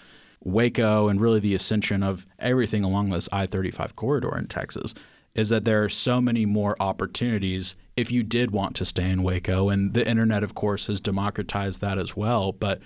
Waco 0.44 1.10
and 1.10 1.22
really 1.22 1.40
the 1.40 1.54
ascension 1.54 2.02
of 2.02 2.26
everything 2.40 2.84
along 2.84 3.10
this 3.10 3.30
I-35 3.32 3.96
corridor 3.96 4.36
in 4.36 4.48
Texas. 4.48 4.96
Is 5.38 5.50
that 5.50 5.66
there 5.66 5.84
are 5.84 5.90
so 5.90 6.20
many 6.20 6.46
more 6.46 6.76
opportunities 6.80 7.76
if 7.96 8.12
you 8.12 8.24
did 8.24 8.52
want 8.52 8.76
to 8.76 8.86
stay 8.86 9.10
in 9.10 9.24
Waco, 9.24 9.70
and 9.70 9.94
the 9.94 10.08
internet, 10.08 10.44
of 10.44 10.56
course, 10.56 10.88
has 10.88 11.00
democratized 11.00 11.80
that 11.82 11.98
as 11.98 12.18
well. 12.18 12.52
But 12.52 12.82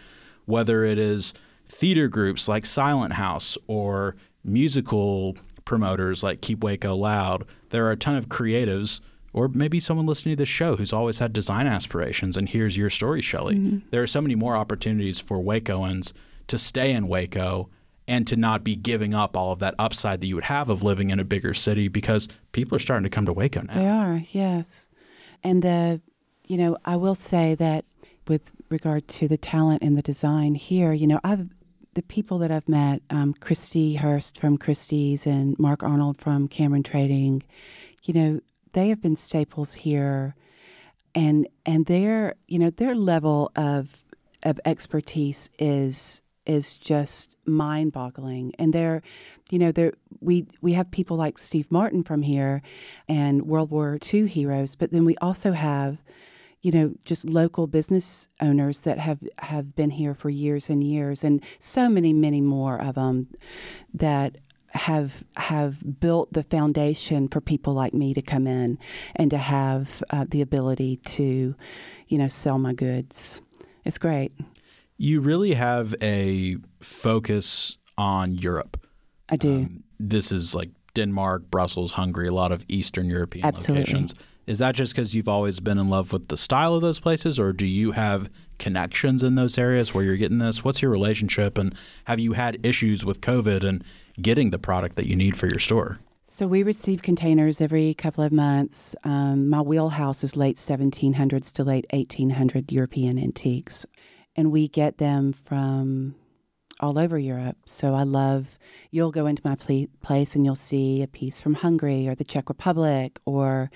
whether 0.46 0.84
it 0.84 0.98
is 0.98 1.34
theater 1.68 2.08
groups 2.08 2.48
like 2.48 2.66
Silent 2.66 3.14
House 3.14 3.58
or 3.68 4.16
musical 4.44 5.38
promoters 5.64 6.24
like 6.24 6.42
Keep 6.42 6.64
Waco 6.64 6.96
Loud, 6.96 7.46
there 7.70 7.86
are 7.86 7.92
a 7.92 7.98
ton 7.98 8.16
of 8.16 8.28
creatives, 8.28 9.00
or 9.32 9.48
maybe 9.48 9.80
someone 9.80 10.06
listening 10.06 10.36
to 10.36 10.42
this 10.42 10.50
show 10.50 10.76
who's 10.76 10.92
always 10.92 11.20
had 11.20 11.32
design 11.32 11.68
aspirations. 11.68 12.36
And 12.36 12.50
here's 12.50 12.76
your 12.76 12.90
story, 12.90 13.22
Shelley. 13.22 13.56
Mm-hmm. 13.56 13.90
There 13.92 14.04
are 14.04 14.08
so 14.08 14.22
many 14.22 14.36
more 14.36 14.58
opportunities 14.58 15.20
for 15.20 15.40
Wacoans 15.40 16.12
to 16.48 16.58
stay 16.58 16.92
in 16.92 17.08
Waco 17.08 17.70
and 18.08 18.28
to 18.28 18.36
not 18.36 18.64
be 18.64 18.76
giving 18.76 19.14
up 19.14 19.38
all 19.38 19.52
of 19.52 19.60
that 19.60 19.76
upside 19.80 20.22
that 20.22 20.28
you 20.28 20.36
would 20.36 20.46
have 20.46 20.70
of 20.70 20.84
living 20.84 21.10
in 21.10 21.20
a 21.20 21.24
bigger 21.24 21.54
city 21.54 21.88
because 21.88 22.28
people 22.52 22.76
are 22.76 22.80
starting 22.80 23.04
to 23.04 23.10
come 23.10 23.26
to 23.26 23.34
Waco 23.34 23.62
now. 23.62 23.74
They 23.74 23.88
are, 23.88 24.24
yes. 24.32 24.90
And 25.44 25.62
the, 25.64 26.02
you 26.48 26.58
know, 26.58 26.78
I 26.86 26.96
will 26.96 27.16
say 27.16 27.56
that 27.56 27.86
with 28.28 28.52
regard 28.70 29.08
to 29.08 29.28
the 29.28 29.38
talent 29.38 29.82
and 29.82 29.98
the 29.98 30.02
design 30.02 30.56
here, 30.56 30.94
you 30.94 31.08
know, 31.08 31.20
I've 31.24 31.50
the 31.94 32.02
people 32.02 32.38
that 32.38 32.52
I've 32.52 32.70
met, 32.70 33.02
um, 33.10 33.34
Christy 33.34 33.96
Hurst 33.96 34.38
from 34.38 34.58
Christie's 34.58 35.28
and 35.28 35.60
Mark 35.60 35.84
Arnold 35.84 36.18
from 36.18 36.48
Cameron 36.48 36.84
Trading, 36.84 37.44
you 38.04 38.14
know, 38.14 38.40
they 38.74 38.88
have 38.90 39.02
been 39.02 39.18
staples 39.18 39.74
here, 39.74 40.36
and 41.14 41.48
and 41.66 41.86
their 41.88 42.36
you 42.48 42.58
know 42.60 42.70
their 42.70 42.96
level 42.96 43.52
of 43.56 44.04
of 44.44 44.60
expertise 44.66 45.50
is 45.60 46.22
is 46.46 46.78
just 46.78 47.36
mind 47.46 47.92
boggling 47.92 48.54
and 48.60 48.74
they're 48.74 49.02
you 49.50 49.58
know 49.60 49.72
they're 49.72 49.94
we 50.20 50.46
we 50.62 50.74
have 50.74 50.92
people 50.92 51.18
like 51.18 51.38
Steve 51.38 51.72
Martin 51.72 52.04
from 52.04 52.22
here 52.22 52.62
and 53.08 53.48
World 53.48 53.72
War 53.72 53.98
II 54.14 54.28
heroes 54.28 54.76
but 54.76 54.92
then 54.92 55.06
we 55.06 55.16
also 55.18 55.54
have 55.54 55.98
you 56.62 56.72
know, 56.72 56.94
just 57.06 57.26
local 57.26 57.66
business 57.66 58.28
owners 58.40 58.80
that 58.80 59.00
have, 59.00 59.20
have 59.40 59.76
been 59.76 59.90
here 59.90 60.14
for 60.14 60.30
years 60.30 60.70
and 60.70 60.84
years, 60.84 61.24
and 61.24 61.44
so 61.60 61.90
many, 61.90 62.14
many 62.14 62.40
more 62.40 62.80
of 62.80 62.96
them 62.96 63.28
that 63.94 64.38
have 64.74 65.26
have 65.36 66.00
built 66.00 66.32
the 66.32 66.44
foundation 66.44 67.28
for 67.28 67.42
people 67.42 67.74
like 67.74 67.94
me 67.94 68.14
to 68.14 68.22
come 68.22 68.48
in 68.48 68.78
and 69.16 69.30
to 69.32 69.38
have 69.38 70.02
uh, 70.12 70.26
the 70.30 70.42
ability 70.42 70.98
to, 70.98 71.56
you 72.08 72.18
know, 72.18 72.28
sell 72.28 72.58
my 72.58 72.74
goods. 72.74 73.42
It's 73.84 73.98
great. 73.98 74.32
You 75.02 75.20
really 75.20 75.56
have 75.56 75.96
a 76.00 76.58
focus 76.80 77.80
on 77.98 78.36
Europe. 78.36 78.86
I 79.30 79.36
do. 79.36 79.56
Um, 79.56 79.84
this 80.00 80.32
is 80.32 80.54
like 80.54 80.70
Denmark, 80.94 81.50
Brussels, 81.50 81.94
Hungary, 81.94 82.28
a 82.28 82.32
lot 82.32 82.52
of 82.52 82.64
Eastern 82.68 83.10
European 83.10 83.44
Absolutely. 83.44 83.80
locations. 83.80 84.14
Is 84.46 84.60
that 84.60 84.76
just 84.76 84.94
because 84.94 85.16
you've 85.16 85.28
always 85.28 85.60
been 85.60 85.80
in 85.80 85.90
love 85.90 86.14
with 86.14 86.28
the 86.28 86.38
style 86.38 86.76
of 86.76 86.84
those 86.84 87.00
places, 87.00 87.40
or 87.40 87.52
do 87.52 87.66
you 87.66 87.94
have 87.94 88.30
connections 88.60 89.24
in 89.24 89.34
those 89.34 89.58
areas 89.58 89.92
where 89.92 90.04
you're 90.04 90.18
getting 90.18 90.38
this? 90.38 90.64
What's 90.64 90.84
your 90.84 90.92
relationship, 90.92 91.58
and 91.58 91.74
have 92.04 92.20
you 92.20 92.34
had 92.34 92.64
issues 92.64 93.04
with 93.04 93.22
COVID 93.22 93.68
and 93.68 93.84
getting 94.22 94.52
the 94.52 94.60
product 94.60 94.98
that 94.98 95.08
you 95.08 95.16
need 95.16 95.36
for 95.36 95.48
your 95.48 95.58
store? 95.58 95.98
So 96.26 96.46
we 96.46 96.62
receive 96.62 97.02
containers 97.02 97.60
every 97.60 97.96
couple 97.96 98.24
of 98.24 98.32
months. 98.32 98.96
Um, 99.04 99.50
my 99.50 99.62
wheelhouse 99.62 100.24
is 100.24 100.38
late 100.38 100.58
1700s 100.58 101.52
to 101.54 101.64
late 101.64 101.88
1800 101.90 102.72
European 102.72 103.18
antiques, 103.18 103.88
and 104.36 104.52
we 104.52 104.68
get 104.68 104.98
them 104.98 105.34
from 105.34 106.16
all 106.80 106.98
over 106.98 107.18
Europe. 107.18 107.58
So 107.66 107.94
I 107.94 108.04
love, 108.04 108.58
you'll 108.90 109.12
go 109.12 109.28
into 109.28 109.42
my 109.46 109.56
pl- 109.56 109.88
place 110.02 110.36
and 110.36 110.44
you'll 110.44 110.56
see 110.56 111.04
a 111.04 111.08
piece 111.08 111.40
from 111.40 111.56
Hungary 111.56 112.08
or 112.08 112.16
the 112.16 112.24
Czech 112.24 112.50
Republic, 112.50 113.20
or 113.26 113.70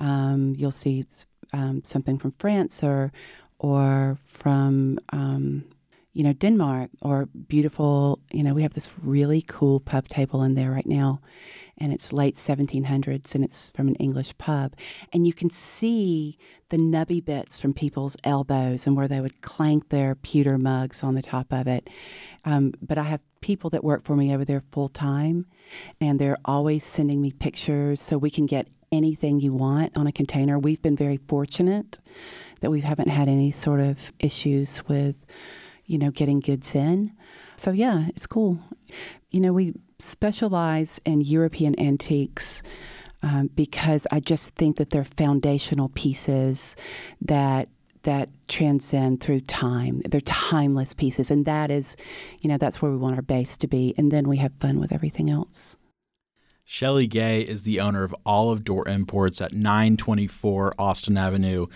um, 0.00 0.54
you'll 0.56 0.70
see 0.70 1.06
um, 1.52 1.82
something 1.84 2.18
from 2.18 2.32
France 2.32 2.82
or, 2.82 3.12
or 3.58 4.18
from, 4.26 4.98
um, 5.10 5.64
you 6.12 6.22
know, 6.22 6.32
Denmark 6.32 6.90
or 7.00 7.26
beautiful, 7.26 8.20
you 8.30 8.42
know, 8.42 8.54
we 8.54 8.62
have 8.62 8.74
this 8.74 8.90
really 9.02 9.42
cool 9.46 9.80
pub 9.80 10.08
table 10.08 10.42
in 10.42 10.54
there 10.54 10.70
right 10.70 10.86
now 10.86 11.20
and 11.78 11.92
it's 11.92 12.12
late 12.12 12.36
1700s 12.36 13.34
and 13.34 13.44
it's 13.44 13.70
from 13.70 13.88
an 13.88 13.94
English 13.96 14.36
pub. 14.38 14.74
And 15.12 15.26
you 15.26 15.32
can 15.32 15.50
see 15.50 16.38
the 16.68 16.76
nubby 16.76 17.24
bits 17.24 17.58
from 17.58 17.74
people's 17.74 18.16
elbows 18.24 18.86
and 18.86 18.96
where 18.96 19.08
they 19.08 19.20
would 19.20 19.42
clank 19.42 19.88
their 19.88 20.14
pewter 20.14 20.58
mugs 20.58 21.02
on 21.02 21.14
the 21.14 21.22
top 21.22 21.52
of 21.52 21.66
it. 21.66 21.88
Um, 22.44 22.72
but 22.80 22.98
I 22.98 23.04
have 23.04 23.20
people 23.40 23.70
that 23.70 23.84
work 23.84 24.04
for 24.04 24.16
me 24.16 24.34
over 24.34 24.44
there 24.44 24.62
full 24.72 24.88
time 24.88 25.46
and 26.00 26.18
they're 26.18 26.38
always 26.44 26.84
sending 26.84 27.20
me 27.20 27.32
pictures 27.32 28.00
so 28.00 28.16
we 28.16 28.30
can 28.30 28.46
get 28.46 28.68
anything 28.92 29.40
you 29.40 29.52
want 29.52 29.96
on 29.96 30.06
a 30.06 30.12
container. 30.12 30.58
We've 30.58 30.80
been 30.80 30.96
very 30.96 31.16
fortunate 31.16 31.98
that 32.60 32.70
we 32.70 32.80
haven't 32.80 33.08
had 33.08 33.28
any 33.28 33.50
sort 33.50 33.80
of 33.80 34.12
issues 34.18 34.86
with, 34.88 35.16
you 35.84 35.98
know, 35.98 36.10
getting 36.10 36.40
goods 36.40 36.74
in. 36.74 37.12
So 37.56 37.70
yeah, 37.70 38.06
it's 38.08 38.26
cool. 38.26 38.58
You 39.30 39.40
know, 39.40 39.52
we 39.52 39.74
specialize 39.98 41.00
in 41.04 41.20
European 41.20 41.78
antiques 41.78 42.62
um, 43.22 43.48
because 43.54 44.06
I 44.10 44.20
just 44.20 44.50
think 44.50 44.76
that 44.76 44.90
they're 44.90 45.04
foundational 45.04 45.88
pieces 45.90 46.76
that 47.22 47.68
that 48.02 48.28
transcend 48.48 49.22
through 49.22 49.40
time. 49.40 50.02
They're 50.04 50.20
timeless 50.20 50.92
pieces, 50.92 51.30
and 51.30 51.46
that 51.46 51.70
is, 51.70 51.96
you 52.40 52.50
know, 52.50 52.58
that's 52.58 52.82
where 52.82 52.90
we 52.90 52.98
want 52.98 53.16
our 53.16 53.22
base 53.22 53.56
to 53.56 53.66
be. 53.66 53.94
And 53.96 54.12
then 54.12 54.28
we 54.28 54.36
have 54.36 54.52
fun 54.60 54.78
with 54.78 54.92
everything 54.92 55.30
else. 55.30 55.76
Shelley 56.64 57.06
Gay 57.06 57.40
is 57.40 57.62
the 57.62 57.80
owner 57.80 58.04
of 58.04 58.14
Olive 58.24 58.64
Door 58.64 58.88
Imports 58.88 59.40
at 59.40 59.54
924 59.54 60.74
Austin 60.78 61.16
Avenue. 61.16 61.66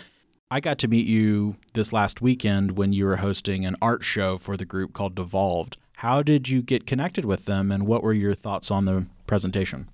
I 0.50 0.60
got 0.60 0.78
to 0.78 0.88
meet 0.88 1.06
you 1.06 1.56
this 1.74 1.92
last 1.92 2.22
weekend 2.22 2.78
when 2.78 2.94
you 2.94 3.04
were 3.04 3.16
hosting 3.16 3.66
an 3.66 3.76
art 3.82 4.02
show 4.02 4.38
for 4.38 4.56
the 4.56 4.64
group 4.64 4.94
called 4.94 5.14
Devolved. 5.14 5.76
How 5.96 6.22
did 6.22 6.48
you 6.48 6.62
get 6.62 6.86
connected 6.86 7.26
with 7.26 7.44
them, 7.44 7.70
and 7.70 7.86
what 7.86 8.02
were 8.02 8.14
your 8.14 8.32
thoughts 8.32 8.70
on 8.70 8.86
the 8.86 9.06
presentation? 9.26 9.90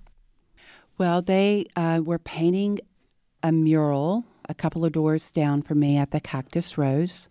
Well, 0.97 1.21
they 1.21 1.65
uh, 1.75 1.99
were 2.05 2.19
painting 2.19 2.79
a 3.43 3.51
mural 3.51 4.23
a 4.47 4.53
couple 4.53 4.85
of 4.85 4.93
doors 4.93 5.29
down 5.29 5.61
from 5.61 5.79
me 5.79 5.97
at 5.97 6.11
the 6.11 6.21
Cactus 6.21 6.77
Rose, 6.77 7.27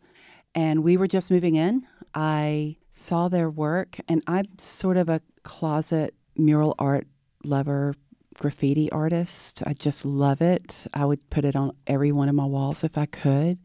and 0.55 0.85
we 0.85 0.99
were 0.99 1.07
just 1.07 1.31
moving 1.31 1.55
in. 1.55 1.87
I 2.13 2.77
saw 2.91 3.29
their 3.29 3.49
work, 3.49 3.97
and 4.07 4.23
I'm 4.27 4.59
sort 4.59 4.99
of 4.99 5.09
a 5.09 5.23
closet 5.45 6.15
mural 6.37 6.75
art 6.79 7.07
lover, 7.43 7.95
graffiti 8.35 8.91
artist. 8.91 9.63
I 9.67 9.73
just 9.73 10.05
love 10.05 10.41
it. 10.41 10.87
I 10.93 11.05
would 11.05 11.31
put 11.31 11.45
it 11.45 11.57
on 11.57 11.73
every 11.87 12.13
one 12.13 12.29
of 12.29 12.35
my 12.35 12.45
walls 12.45 12.85
if 12.85 12.99
I 12.99 13.07
could, 13.07 13.59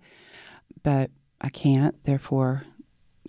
but 0.84 1.12
I 1.42 1.50
can't. 1.50 2.02
Therefore, 2.04 2.64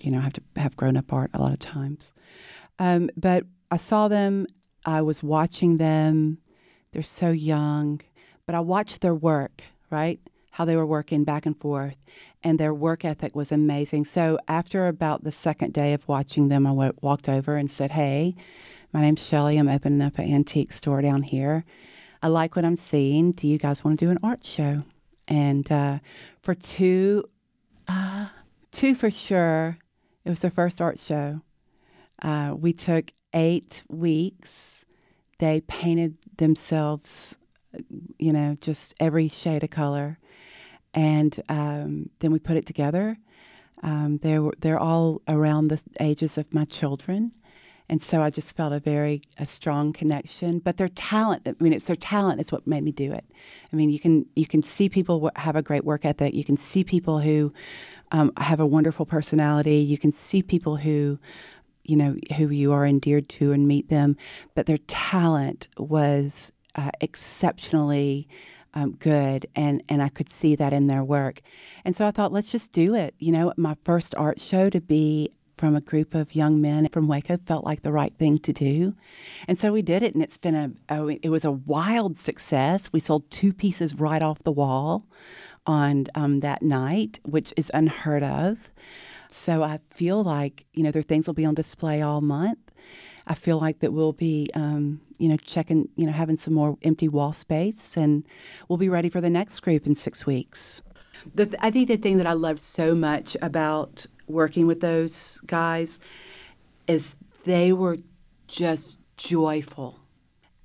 you 0.00 0.10
know, 0.10 0.18
I 0.18 0.22
have 0.22 0.32
to 0.34 0.42
have 0.56 0.76
grown 0.76 0.96
up 0.96 1.12
art 1.12 1.30
a 1.34 1.40
lot 1.40 1.52
of 1.52 1.58
times. 1.58 2.12
Um, 2.78 3.10
but 3.16 3.44
I 3.70 3.76
saw 3.76 4.08
them, 4.08 4.46
I 4.84 5.02
was 5.02 5.22
watching 5.22 5.76
them. 5.76 6.38
They're 6.92 7.02
so 7.02 7.30
young, 7.30 8.00
but 8.46 8.54
I 8.54 8.60
watched 8.60 9.00
their 9.00 9.14
work, 9.14 9.62
right? 9.90 10.18
How 10.52 10.64
they 10.64 10.76
were 10.76 10.86
working 10.86 11.22
back 11.24 11.46
and 11.46 11.56
forth, 11.56 12.04
and 12.42 12.58
their 12.58 12.74
work 12.74 13.04
ethic 13.04 13.36
was 13.36 13.52
amazing. 13.52 14.04
So 14.06 14.38
after 14.48 14.88
about 14.88 15.22
the 15.22 15.32
second 15.32 15.72
day 15.72 15.92
of 15.92 16.08
watching 16.08 16.48
them, 16.48 16.66
I 16.66 16.72
went, 16.72 17.02
walked 17.02 17.28
over 17.28 17.56
and 17.56 17.70
said, 17.70 17.92
Hey, 17.92 18.34
my 18.92 19.00
name's 19.00 19.24
Shelley. 19.24 19.56
I'm 19.56 19.68
opening 19.68 20.02
up 20.02 20.18
an 20.18 20.32
antique 20.32 20.72
store 20.72 21.00
down 21.00 21.22
here. 21.22 21.64
I 22.22 22.28
like 22.28 22.56
what 22.56 22.64
I'm 22.64 22.76
seeing. 22.76 23.32
Do 23.32 23.46
you 23.46 23.58
guys 23.58 23.84
want 23.84 23.98
to 23.98 24.04
do 24.04 24.10
an 24.10 24.18
art 24.22 24.44
show? 24.44 24.82
And 25.28 25.70
uh, 25.70 26.00
for 26.42 26.54
two, 26.54 27.24
uh, 27.88 28.28
two 28.72 28.94
for 28.94 29.10
sure, 29.10 29.78
it 30.24 30.30
was 30.30 30.40
their 30.40 30.50
first 30.50 30.80
art 30.80 30.98
show. 30.98 31.40
Uh, 32.20 32.54
we 32.56 32.72
took 32.72 33.12
eight 33.32 33.82
weeks. 33.88 34.84
They 35.38 35.62
painted 35.62 36.18
themselves, 36.36 37.36
you 38.18 38.32
know, 38.32 38.56
just 38.60 38.94
every 39.00 39.28
shade 39.28 39.64
of 39.64 39.70
color, 39.70 40.18
and 40.92 41.40
um, 41.48 42.10
then 42.18 42.32
we 42.32 42.38
put 42.38 42.58
it 42.58 42.66
together. 42.66 43.16
Um, 43.82 44.18
they're 44.22 44.50
they're 44.60 44.78
all 44.78 45.22
around 45.26 45.68
the 45.68 45.80
ages 45.98 46.36
of 46.36 46.52
my 46.52 46.66
children, 46.66 47.32
and 47.90 48.00
so 48.00 48.22
I 48.22 48.30
just 48.30 48.56
felt 48.56 48.72
a 48.72 48.78
very 48.78 49.20
a 49.36 49.44
strong 49.44 49.92
connection. 49.92 50.60
But 50.60 50.76
their 50.76 50.88
talent, 50.88 51.42
I 51.44 51.54
mean, 51.58 51.72
it's 51.72 51.86
their 51.86 51.96
talent. 51.96 52.40
It's 52.40 52.52
what 52.52 52.64
made 52.64 52.84
me 52.84 52.92
do 52.92 53.12
it. 53.12 53.24
I 53.72 53.76
mean, 53.76 53.90
you 53.90 53.98
can 53.98 54.26
you 54.36 54.46
can 54.46 54.62
see 54.62 54.88
people 54.88 55.28
have 55.34 55.56
a 55.56 55.62
great 55.62 55.84
work 55.84 56.04
ethic. 56.04 56.32
You 56.32 56.44
can 56.44 56.56
see 56.56 56.84
people 56.84 57.18
who 57.18 57.52
um, 58.12 58.32
have 58.36 58.60
a 58.60 58.66
wonderful 58.66 59.06
personality. 59.06 59.78
You 59.78 59.98
can 59.98 60.12
see 60.12 60.40
people 60.40 60.76
who, 60.76 61.18
you 61.82 61.96
know, 61.96 62.14
who 62.36 62.48
you 62.50 62.72
are 62.72 62.86
endeared 62.86 63.28
to 63.30 63.50
and 63.50 63.66
meet 63.66 63.88
them, 63.88 64.16
but 64.54 64.66
their 64.66 64.78
talent 64.86 65.66
was 65.76 66.52
uh, 66.76 66.92
exceptionally 67.00 68.28
um, 68.74 68.92
good, 68.92 69.46
and 69.56 69.82
and 69.88 70.00
I 70.00 70.10
could 70.10 70.30
see 70.30 70.54
that 70.54 70.72
in 70.72 70.86
their 70.86 71.02
work. 71.02 71.40
And 71.84 71.96
so 71.96 72.06
I 72.06 72.12
thought, 72.12 72.30
let's 72.32 72.52
just 72.52 72.70
do 72.70 72.94
it. 72.94 73.16
You 73.18 73.32
know, 73.32 73.52
my 73.56 73.76
first 73.82 74.14
art 74.14 74.38
show 74.38 74.70
to 74.70 74.80
be 74.80 75.32
from 75.60 75.76
a 75.76 75.80
group 75.82 76.14
of 76.14 76.34
young 76.34 76.58
men 76.58 76.88
from 76.88 77.06
Waco 77.06 77.36
felt 77.36 77.66
like 77.66 77.82
the 77.82 77.92
right 77.92 78.14
thing 78.18 78.38
to 78.38 78.52
do. 78.52 78.94
And 79.46 79.60
so 79.60 79.72
we 79.72 79.82
did 79.82 80.02
it, 80.02 80.14
and 80.14 80.22
it's 80.22 80.38
been 80.38 80.54
a, 80.54 80.70
oh, 80.88 81.08
it 81.08 81.28
was 81.28 81.44
a 81.44 81.50
wild 81.50 82.18
success. 82.18 82.90
We 82.94 82.98
sold 82.98 83.30
two 83.30 83.52
pieces 83.52 83.94
right 83.94 84.22
off 84.22 84.42
the 84.42 84.52
wall 84.52 85.04
on 85.66 86.06
um, 86.14 86.40
that 86.40 86.62
night, 86.62 87.20
which 87.24 87.52
is 87.58 87.70
unheard 87.74 88.22
of. 88.22 88.72
So 89.28 89.62
I 89.62 89.80
feel 89.90 90.24
like, 90.24 90.64
you 90.72 90.82
know, 90.82 90.90
their 90.90 91.02
things 91.02 91.26
will 91.26 91.34
be 91.34 91.44
on 91.44 91.54
display 91.54 92.00
all 92.00 92.22
month. 92.22 92.58
I 93.26 93.34
feel 93.34 93.60
like 93.60 93.80
that 93.80 93.92
we'll 93.92 94.14
be, 94.14 94.48
um, 94.54 95.02
you 95.18 95.28
know, 95.28 95.36
checking, 95.36 95.90
you 95.94 96.06
know, 96.06 96.12
having 96.12 96.38
some 96.38 96.54
more 96.54 96.78
empty 96.80 97.06
wall 97.06 97.34
space, 97.34 97.98
and 97.98 98.24
we'll 98.66 98.78
be 98.78 98.88
ready 98.88 99.10
for 99.10 99.20
the 99.20 99.28
next 99.28 99.60
group 99.60 99.86
in 99.86 99.94
six 99.94 100.24
weeks. 100.24 100.82
The, 101.34 101.54
I 101.60 101.70
think 101.70 101.88
the 101.88 101.98
thing 101.98 102.16
that 102.16 102.26
I 102.26 102.32
loved 102.32 102.62
so 102.62 102.94
much 102.94 103.36
about 103.42 104.06
working 104.30 104.66
with 104.66 104.80
those 104.80 105.40
guys 105.46 106.00
is 106.86 107.16
they 107.44 107.72
were 107.72 107.98
just 108.46 108.98
joyful. 109.16 109.98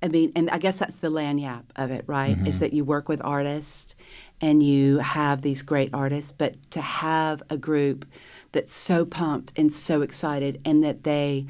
I 0.02 0.08
mean, 0.08 0.32
and 0.36 0.50
I 0.50 0.58
guess 0.58 0.78
that's 0.78 0.98
the 0.98 1.08
lagniappe 1.08 1.64
of 1.76 1.90
it, 1.90 2.04
right? 2.06 2.36
Mm-hmm. 2.36 2.46
Is 2.46 2.60
that 2.60 2.72
you 2.72 2.84
work 2.84 3.08
with 3.08 3.20
artists 3.24 3.94
and 4.40 4.62
you 4.62 4.98
have 4.98 5.42
these 5.42 5.62
great 5.62 5.94
artists, 5.94 6.32
but 6.32 6.70
to 6.70 6.80
have 6.80 7.42
a 7.48 7.56
group 7.56 8.04
that's 8.52 8.72
so 8.72 9.04
pumped 9.04 9.52
and 9.56 9.72
so 9.72 10.02
excited, 10.02 10.60
and 10.64 10.84
that 10.84 11.04
they 11.04 11.46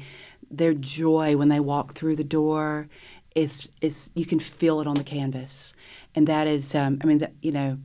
their 0.49 0.73
joy 0.73 1.35
when 1.35 1.49
they 1.49 1.59
walk 1.59 1.93
through 1.93 2.15
the 2.15 2.23
door 2.23 2.87
is 3.35 3.69
is 3.81 4.11
you 4.15 4.25
can 4.25 4.39
feel 4.39 4.79
it 4.79 4.87
on 4.87 4.95
the 4.95 5.03
canvas, 5.03 5.75
and 6.15 6.27
that 6.27 6.47
is, 6.47 6.73
um, 6.73 6.97
I 7.01 7.05
mean, 7.05 7.19
that, 7.19 7.33
you 7.41 7.51
know, 7.51 7.77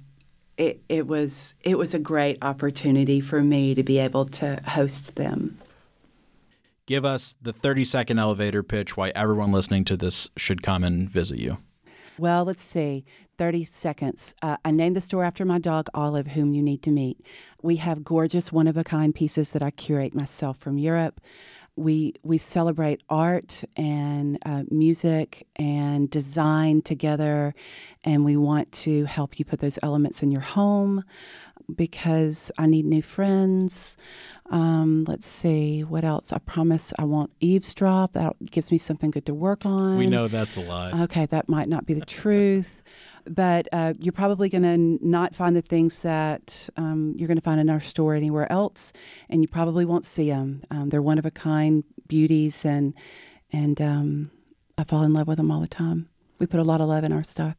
it 0.62 0.82
it 0.88 1.06
was 1.06 1.54
it 1.62 1.76
was 1.76 1.94
a 1.94 1.98
great 1.98 2.38
opportunity 2.42 3.20
for 3.20 3.42
me 3.42 3.74
to 3.74 3.82
be 3.82 3.98
able 3.98 4.26
to 4.26 4.60
host 4.66 5.16
them. 5.16 5.58
Give 6.86 7.04
us 7.04 7.36
the 7.40 7.52
30 7.52 7.84
second 7.84 8.18
elevator 8.18 8.62
pitch 8.62 8.96
why 8.96 9.10
everyone 9.14 9.52
listening 9.52 9.84
to 9.86 9.96
this 9.96 10.30
should 10.36 10.62
come 10.62 10.84
and 10.84 11.08
visit 11.08 11.38
you. 11.38 11.58
Well, 12.18 12.44
let's 12.44 12.62
see. 12.62 13.04
30 13.38 13.64
seconds. 13.64 14.34
Uh, 14.42 14.56
I 14.64 14.70
named 14.70 14.94
the 14.94 15.00
store 15.00 15.24
after 15.24 15.44
my 15.44 15.58
dog, 15.58 15.88
Olive, 15.94 16.28
whom 16.28 16.54
you 16.54 16.62
need 16.62 16.82
to 16.82 16.90
meet. 16.90 17.18
We 17.62 17.76
have 17.76 18.04
gorgeous, 18.04 18.52
one 18.52 18.68
of 18.68 18.76
a 18.76 18.84
kind 18.84 19.14
pieces 19.14 19.52
that 19.52 19.62
I 19.62 19.70
curate 19.70 20.14
myself 20.14 20.58
from 20.58 20.78
Europe. 20.78 21.20
We, 21.74 22.14
we 22.22 22.36
celebrate 22.38 23.02
art 23.08 23.64
and 23.76 24.38
uh, 24.44 24.64
music 24.70 25.46
and 25.56 26.10
design 26.10 26.82
together, 26.82 27.54
and 28.04 28.24
we 28.24 28.36
want 28.36 28.70
to 28.72 29.04
help 29.06 29.38
you 29.38 29.44
put 29.44 29.60
those 29.60 29.78
elements 29.82 30.22
in 30.22 30.30
your 30.30 30.42
home 30.42 31.04
because 31.74 32.50
I 32.58 32.66
need 32.66 32.84
new 32.84 33.02
friends. 33.02 33.96
Um, 34.50 35.04
let's 35.08 35.26
see 35.26 35.82
what 35.82 36.04
else. 36.04 36.32
I 36.32 36.38
promise 36.38 36.92
I 36.98 37.04
won't 37.04 37.30
eavesdrop. 37.40 38.12
That 38.12 38.34
gives 38.50 38.70
me 38.70 38.76
something 38.76 39.10
good 39.10 39.24
to 39.26 39.34
work 39.34 39.64
on. 39.64 39.96
We 39.96 40.06
know 40.06 40.28
that's 40.28 40.56
a 40.56 40.60
lie. 40.60 40.92
Okay, 41.04 41.26
that 41.26 41.48
might 41.48 41.68
not 41.68 41.86
be 41.86 41.94
the 41.94 42.04
truth, 42.04 42.81
but 43.26 43.68
uh, 43.72 43.94
you're 43.98 44.12
probably 44.12 44.48
going 44.48 44.62
to 44.62 45.06
not 45.06 45.34
find 45.34 45.56
the 45.56 45.62
things 45.62 46.00
that 46.00 46.68
um, 46.76 47.14
you're 47.16 47.28
going 47.28 47.38
to 47.38 47.42
find 47.42 47.60
in 47.60 47.70
our 47.70 47.80
store 47.80 48.14
anywhere 48.14 48.50
else, 48.50 48.92
and 49.28 49.42
you 49.42 49.48
probably 49.48 49.84
won't 49.84 50.04
see 50.04 50.30
them. 50.30 50.62
Um, 50.70 50.90
they're 50.90 51.02
one 51.02 51.18
of 51.18 51.26
a 51.26 51.30
kind 51.30 51.84
beauties, 52.08 52.64
and 52.64 52.94
and 53.52 53.80
um, 53.80 54.30
I 54.78 54.84
fall 54.84 55.02
in 55.02 55.12
love 55.12 55.28
with 55.28 55.36
them 55.38 55.50
all 55.50 55.60
the 55.60 55.66
time. 55.66 56.08
We 56.38 56.46
put 56.46 56.60
a 56.60 56.64
lot 56.64 56.80
of 56.80 56.88
love 56.88 57.04
in 57.04 57.12
our 57.12 57.22
stuff. 57.22 57.56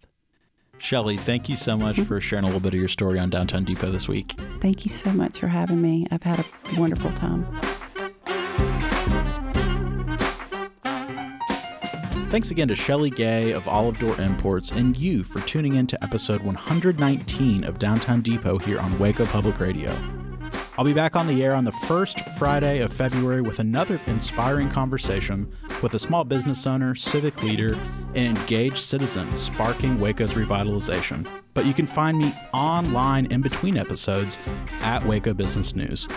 Shelley, 0.80 1.17
thank 1.17 1.47
you 1.47 1.56
so 1.56 1.78
much 1.78 1.99
for 2.02 2.19
sharing 2.19 2.43
a 2.43 2.47
little 2.47 2.60
bit 2.60 2.73
of 2.73 2.80
your 2.80 2.89
story 2.89 3.19
on 3.19 3.30
Downtown 3.30 3.63
Depot 3.63 3.91
this 3.91 4.08
week. 4.08 4.34
Thank 4.60 4.84
you 4.84 4.91
so 4.91 5.12
much 5.13 5.39
for 5.39 5.47
having 5.47 5.82
me. 5.82 6.08
I've 6.12 6.23
had 6.23 6.39
a 6.39 6.80
wonderful 6.80 7.12
time. 7.13 7.45
Thanks 12.34 12.50
again 12.50 12.69
to 12.69 12.76
Shelley 12.76 13.12
Gay 13.12 13.52
of 13.52 13.67
Olive 13.67 14.00
Door 14.00 14.19
Imports 14.19 14.72
and 14.72 14.98
you 14.98 15.24
for 15.24 15.39
tuning 15.41 15.76
in 15.76 15.86
to 15.86 16.04
episode 16.04 16.41
119 16.41 17.63
of 17.63 17.78
Downtown 17.78 18.22
Depot 18.22 18.58
here 18.58 18.80
on 18.80 18.98
Waco 18.98 19.28
Public 19.28 19.60
Radio. 19.60 19.96
I'll 20.76 20.84
be 20.84 20.93
back 20.93 21.15
on 21.15 21.28
the 21.28 21.43
air 21.43 21.54
on 21.54 21.63
the 21.63 21.72
first 21.72 22.28
Friday 22.32 22.80
of 22.80 22.91
February 22.91 23.43
with 23.43 23.60
another 23.60 24.02
inspiring 24.08 24.67
conversation 24.67 25.48
with 25.84 25.93
a 25.93 26.00
small 26.00 26.24
business 26.24 26.65
owner, 26.65 26.96
civic 26.96 27.43
leader, 27.43 27.78
and 28.15 28.36
engaged 28.36 28.80
citizen 28.80 29.36
sparking 29.36 30.00
Waco's 30.00 30.34
revitalization. 30.34 31.28
But 31.54 31.67
you 31.67 31.74
can 31.76 31.86
find 31.86 32.17
me 32.17 32.34
online 32.52 33.28
in 33.28 33.41
between 33.41 33.78
episodes 33.78 34.39
at 34.80 35.06
Waco 35.06 35.36
Business 35.36 35.76
News. 35.76 36.08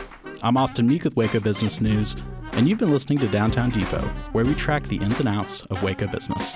I'm 0.43 0.57
Austin 0.57 0.87
Meek 0.87 1.05
with 1.05 1.15
Waco 1.15 1.41
Business 1.41 1.79
News, 1.79 2.17
and 2.57 2.69
you've 2.69 2.79
been 2.79 2.91
listening 2.91 3.19
to 3.19 3.29
Downtown 3.29 3.71
Depot, 3.71 4.09
where 4.33 4.45
we 4.45 4.55
track 4.55 4.85
the 4.85 4.97
ins 4.97 5.21
and 5.21 5.29
outs 5.29 5.65
of 5.67 5.83
Waco 5.83 6.07
business. 6.07 6.53